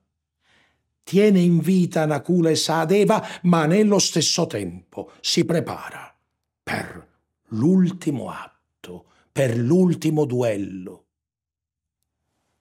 [1.04, 6.16] tiene in vita Nakula e Sadeva, ma nello stesso tempo si prepara
[6.64, 7.12] per
[7.50, 11.06] l'ultimo atto, per l'ultimo duello,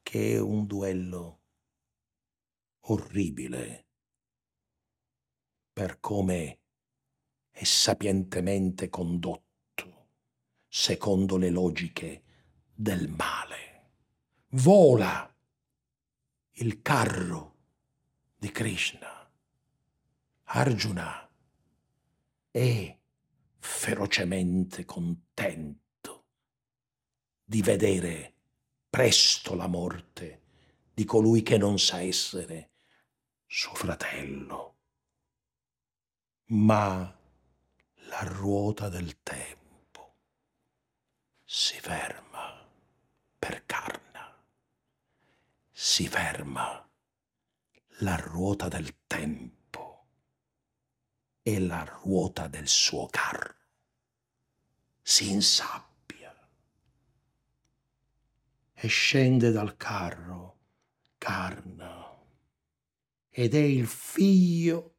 [0.02, 1.38] che è un duello
[2.86, 3.86] orribile
[5.72, 6.58] per come
[7.50, 9.50] è sapientemente condotto
[10.68, 12.22] secondo le logiche
[12.74, 13.90] del male.
[14.50, 15.34] Vola
[16.56, 17.51] il carro
[18.42, 19.30] di Krishna.
[20.46, 21.30] Arjuna
[22.50, 22.98] è
[23.60, 26.24] ferocemente contento
[27.44, 28.34] di vedere
[28.90, 30.42] presto la morte
[30.92, 32.72] di colui che non sa essere
[33.46, 34.76] suo fratello.
[36.46, 37.16] Ma
[37.94, 40.16] la ruota del tempo
[41.44, 42.68] si ferma
[43.38, 44.44] per Carna,
[45.70, 46.91] si ferma
[48.02, 50.06] la ruota del tempo
[51.42, 53.54] e la ruota del suo carro,
[55.00, 56.36] si insabbia
[58.74, 60.58] e scende dal carro
[61.16, 62.18] Carna
[63.30, 64.96] ed è il figlio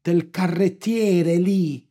[0.00, 1.84] del carrettiere lì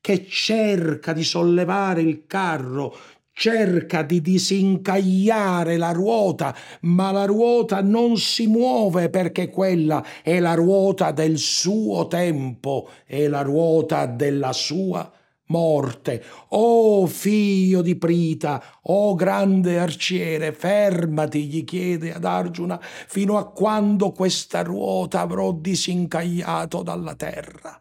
[0.00, 2.96] che cerca di sollevare il carro
[3.34, 10.54] cerca di disincagliare la ruota, ma la ruota non si muove perché quella è la
[10.54, 15.10] ruota del suo tempo, è la ruota della sua
[15.46, 16.22] morte.
[16.50, 24.12] Oh figlio di Prita, oh grande arciere, fermati, gli chiede ad Arjuna, fino a quando
[24.12, 27.78] questa ruota avrò disincagliato dalla terra.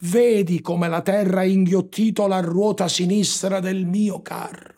[0.00, 4.77] Vedi come la terra ha inghiottito la ruota sinistra del mio carro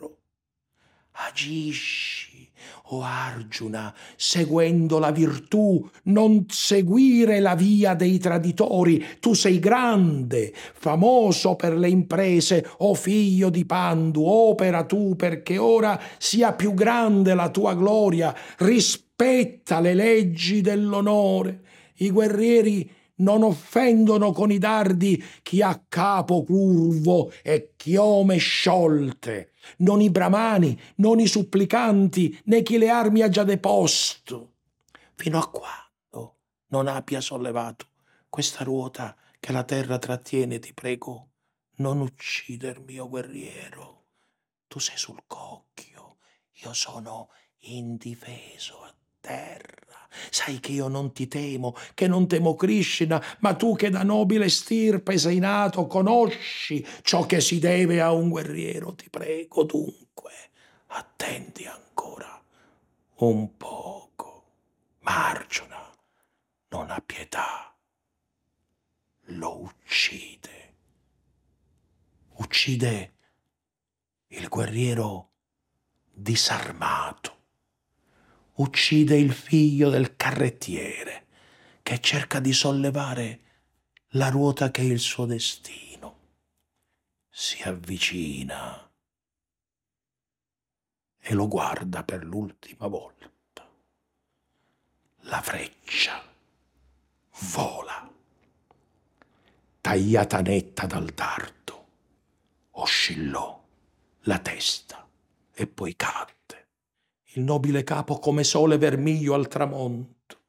[1.27, 2.49] agisci,
[2.93, 9.03] o oh Arjuna, seguendo la virtù, non seguire la via dei traditori.
[9.19, 15.57] Tu sei grande, famoso per le imprese, o oh figlio di Pandu, opera tu perché
[15.57, 18.35] ora sia più grande la tua gloria.
[18.57, 21.61] Rispetta le leggi dell'onore.
[21.97, 22.89] I guerrieri
[23.21, 30.79] non offendono con i dardi chi ha capo curvo e chiome sciolte, non i bramani,
[30.97, 34.53] non i supplicanti, né chi le armi ha già deposto,
[35.15, 36.37] fino a quando
[36.67, 37.87] non abbia sollevato
[38.29, 41.31] questa ruota che la terra trattiene, ti prego,
[41.77, 44.05] non uccidermi, o guerriero.
[44.67, 46.17] Tu sei sul cocchio,
[46.63, 47.29] io sono
[47.63, 49.79] indifeso a terra.
[50.29, 54.49] Sai che io non ti temo, che non temo Krishna, ma tu che da nobile
[54.49, 58.93] stirpe sei nato, conosci ciò che si deve a un guerriero.
[58.93, 60.31] Ti prego dunque,
[60.87, 62.41] attendi ancora
[63.15, 64.43] un poco.
[64.99, 65.89] Margiona,
[66.69, 67.73] non ha pietà,
[69.27, 70.49] lo uccide.
[72.33, 73.13] Uccide
[74.27, 75.29] il guerriero
[76.11, 77.40] disarmato
[78.61, 81.25] uccide il figlio del carrettiere
[81.81, 83.39] che cerca di sollevare
[84.09, 86.19] la ruota che è il suo destino.
[87.29, 88.89] Si avvicina
[91.17, 93.67] e lo guarda per l'ultima volta.
[95.25, 96.23] La freccia
[97.53, 98.11] vola,
[99.79, 101.87] tagliata netta dal dardo,
[102.71, 103.59] oscillò
[104.21, 105.07] la testa
[105.53, 106.41] e poi cadde
[107.33, 110.39] il nobile capo come sole vermiglio al tramonto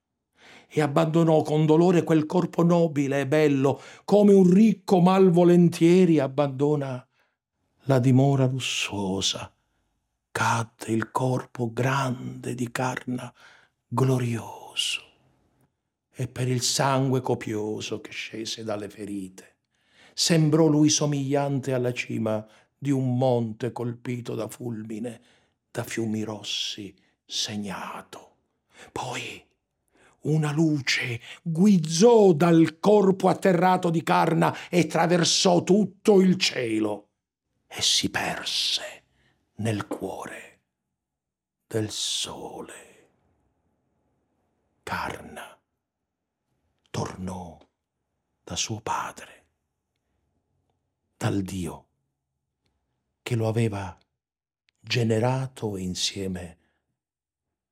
[0.68, 7.06] e abbandonò con dolore quel corpo nobile e bello, come un ricco malvolentieri abbandona
[7.82, 9.52] la dimora lussuosa.
[10.30, 13.32] Cadde il corpo grande di Carna
[13.86, 15.02] glorioso
[16.14, 19.56] e per il sangue copioso che scese dalle ferite
[20.14, 22.46] sembrò lui somigliante alla cima
[22.76, 25.20] di un monte colpito da fulmine,
[25.73, 26.94] da fiumi rossi
[27.24, 28.36] segnato.
[28.93, 29.44] Poi
[30.20, 37.09] una luce guizzò dal corpo atterrato di Carna e traversò tutto il cielo
[37.66, 39.05] e si perse
[39.57, 40.61] nel cuore
[41.66, 42.90] del sole.
[44.82, 45.59] Carna
[46.90, 47.59] tornò
[48.44, 49.47] da suo padre,
[51.16, 51.86] dal Dio
[53.23, 53.97] che lo aveva
[54.84, 56.59] generato e insieme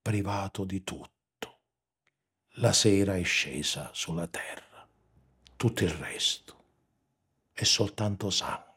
[0.00, 1.18] privato di tutto
[2.54, 4.86] la sera è scesa sulla terra,
[5.56, 6.64] tutto il resto
[7.52, 8.68] è soltanto sangue.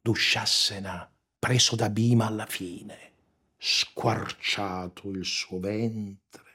[0.00, 3.12] Dusciassena preso da Bima alla fine,
[3.58, 6.48] squarciato il suo ventre.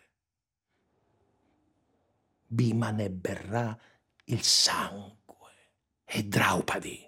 [2.48, 3.78] Bima ne berrà
[4.26, 5.52] il sangue
[6.06, 7.08] e Draupadi,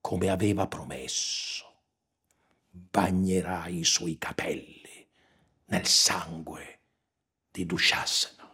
[0.00, 1.67] come aveva promesso,
[2.90, 5.06] bagnerà i suoi capelli
[5.66, 6.80] nel sangue
[7.50, 8.48] di Dushasana.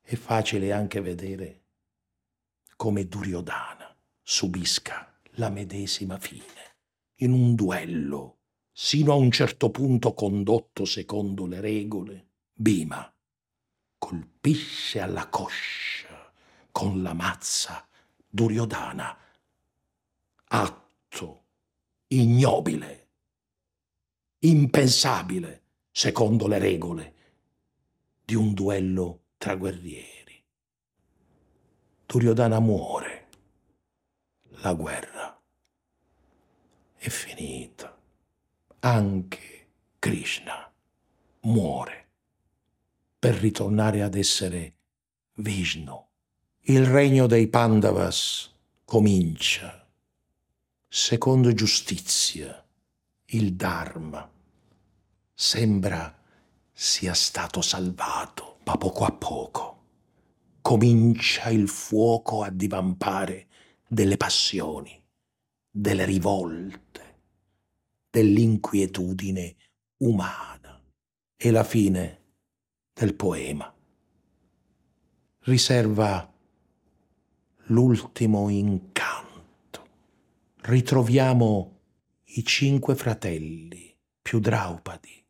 [0.00, 1.64] È facile anche vedere
[2.76, 6.76] come Duryodhana subisca la medesima fine
[7.16, 8.38] in un duello
[8.72, 12.28] sino a un certo punto condotto secondo le regole.
[12.52, 13.12] Bhima
[13.98, 16.32] colpisce alla coscia
[16.72, 17.86] con la mazza
[18.26, 19.18] Duryodhana,
[20.44, 21.44] atto
[22.06, 22.99] ignobile,
[24.40, 27.14] impensabile secondo le regole
[28.24, 30.42] di un duello tra guerrieri.
[32.06, 33.28] Duryodhana muore.
[34.62, 35.40] La guerra
[36.96, 37.96] è finita.
[38.80, 39.68] Anche
[39.98, 40.72] Krishna
[41.40, 42.08] muore
[43.18, 44.74] per ritornare ad essere
[45.34, 46.06] Vishnu.
[46.62, 48.54] Il regno dei Pandavas
[48.84, 49.86] comincia
[50.88, 52.66] secondo giustizia,
[53.30, 54.28] il Dharma.
[55.34, 56.16] Sembra
[56.72, 59.78] sia stato salvato, ma poco a poco
[60.60, 63.48] comincia il fuoco a divampare
[63.88, 65.02] delle passioni,
[65.70, 67.22] delle rivolte,
[68.10, 69.56] dell'inquietudine
[69.98, 70.80] umana
[71.36, 72.18] e la fine
[72.92, 73.74] del poema
[75.44, 76.30] riserva
[77.66, 79.86] l'ultimo incanto.
[80.60, 81.79] Ritroviamo
[82.34, 83.92] i cinque fratelli
[84.22, 85.26] più Draupadi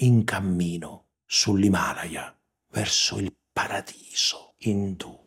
[0.00, 5.18] in cammino sull'Himalaya verso il paradiso indù.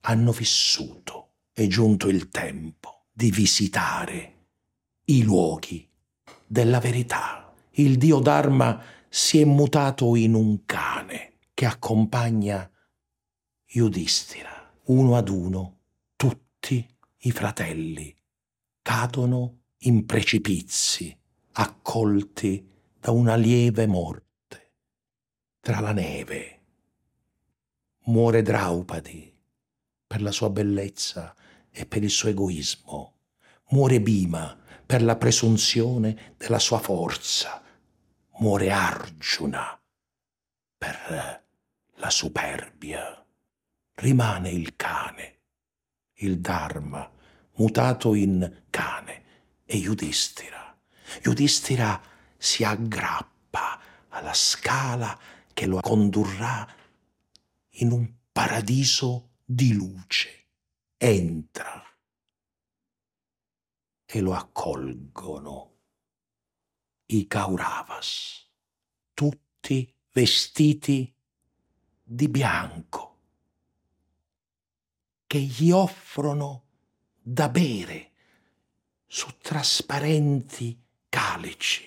[0.00, 4.48] Hanno vissuto, è giunto il tempo di visitare
[5.04, 5.88] i luoghi
[6.46, 7.54] della verità.
[7.70, 12.70] Il dio Dharma si è mutato in un cane che accompagna
[13.64, 14.74] Yudhishthira.
[14.86, 15.78] Uno ad uno,
[16.16, 16.86] tutti
[17.20, 18.14] i fratelli
[18.82, 21.16] cadono in precipizi,
[21.52, 22.68] accolti
[22.98, 24.72] da una lieve morte
[25.60, 26.60] tra la neve.
[28.04, 29.34] Muore Draupadi
[30.06, 31.34] per la sua bellezza
[31.70, 33.18] e per il suo egoismo.
[33.70, 37.62] Muore Bhima per la presunzione della sua forza.
[38.38, 39.80] Muore Arjuna
[40.76, 41.44] per
[41.94, 43.24] la superbia.
[43.94, 45.38] Rimane il cane,
[46.14, 47.10] il Dharma,
[47.56, 49.21] mutato in cane,
[49.64, 50.76] e Yudhishthira.
[51.24, 52.00] Yudhishthira
[52.36, 55.18] si aggrappa alla scala
[55.52, 56.66] che lo condurrà
[57.76, 60.46] in un paradiso di luce.
[60.96, 61.84] Entra
[64.04, 65.70] e lo accolgono
[67.06, 68.46] i Kauravas,
[69.14, 71.14] tutti vestiti
[72.02, 73.18] di bianco,
[75.26, 76.64] che gli offrono
[77.20, 78.11] da bere
[79.14, 80.74] su trasparenti
[81.10, 81.84] calici.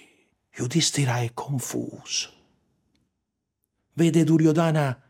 [0.57, 2.31] Yudhishthira è confuso.
[3.93, 5.01] Vede Duryodhana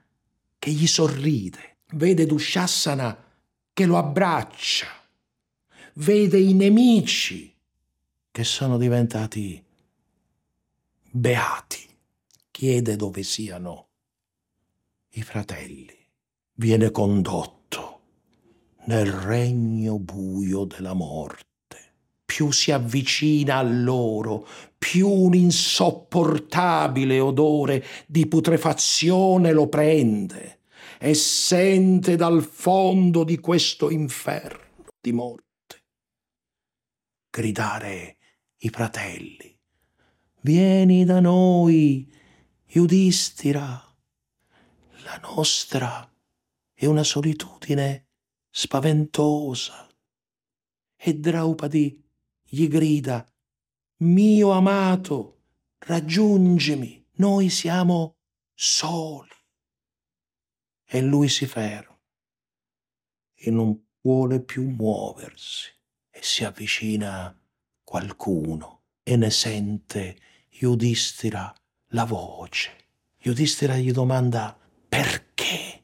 [0.58, 3.22] che gli sorride, vede Dushassana
[3.74, 4.88] che lo abbraccia,
[5.96, 7.54] vede i nemici
[8.32, 9.62] che sono diventati
[11.12, 11.86] beati.
[12.50, 13.88] Chiede dove siano
[15.10, 15.98] i fratelli.
[16.54, 18.00] Viene condotto
[18.86, 21.54] nel regno buio della morte
[22.26, 24.48] più si avvicina a loro,
[24.78, 30.60] più un insopportabile odore di putrefazione lo prende
[31.00, 35.44] e sente dal fondo di questo inferno di morte
[37.30, 38.18] gridare
[38.60, 39.56] i fratelli
[40.46, 42.08] vieni da noi,
[42.68, 43.82] Yudhishthira.
[45.04, 46.08] La nostra
[46.72, 48.10] è una solitudine
[48.52, 49.90] spaventosa.
[50.96, 52.05] E Draupadi
[52.56, 53.30] gli grida,
[53.98, 55.42] mio amato,
[55.80, 58.16] raggiungimi, noi siamo
[58.54, 59.28] soli.
[60.86, 62.00] E lui si ferma
[63.34, 65.70] e non vuole più muoversi
[66.10, 67.38] e si avvicina
[67.84, 70.18] qualcuno e ne sente
[70.48, 71.54] Yudhishthira
[71.88, 72.88] la voce.
[73.18, 74.58] Yudhishthira gli domanda
[74.88, 75.84] perché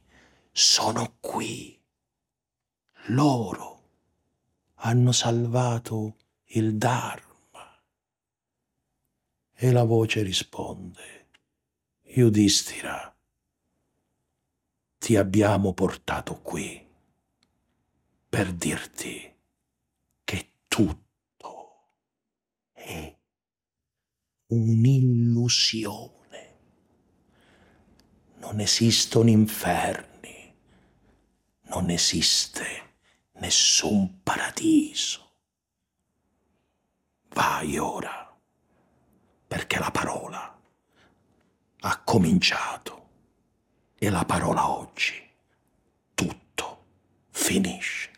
[0.53, 1.77] sono qui.
[3.07, 3.89] Loro
[4.75, 6.15] hanno salvato
[6.53, 7.81] il Dharma.
[9.53, 11.29] E la voce risponde,
[12.03, 13.15] Yudhishthira,
[14.97, 16.85] ti abbiamo portato qui
[18.27, 19.33] per dirti
[20.23, 21.93] che tutto
[22.73, 23.15] è
[24.47, 26.19] un'illusione.
[28.37, 30.53] Non esistono inferni,
[31.63, 32.95] non esiste
[33.33, 35.30] nessun paradiso.
[37.33, 38.29] Vai ora,
[39.47, 40.59] perché la parola
[41.83, 43.07] ha cominciato
[43.97, 45.27] e la parola oggi
[46.13, 46.85] tutto
[47.29, 48.10] finisce.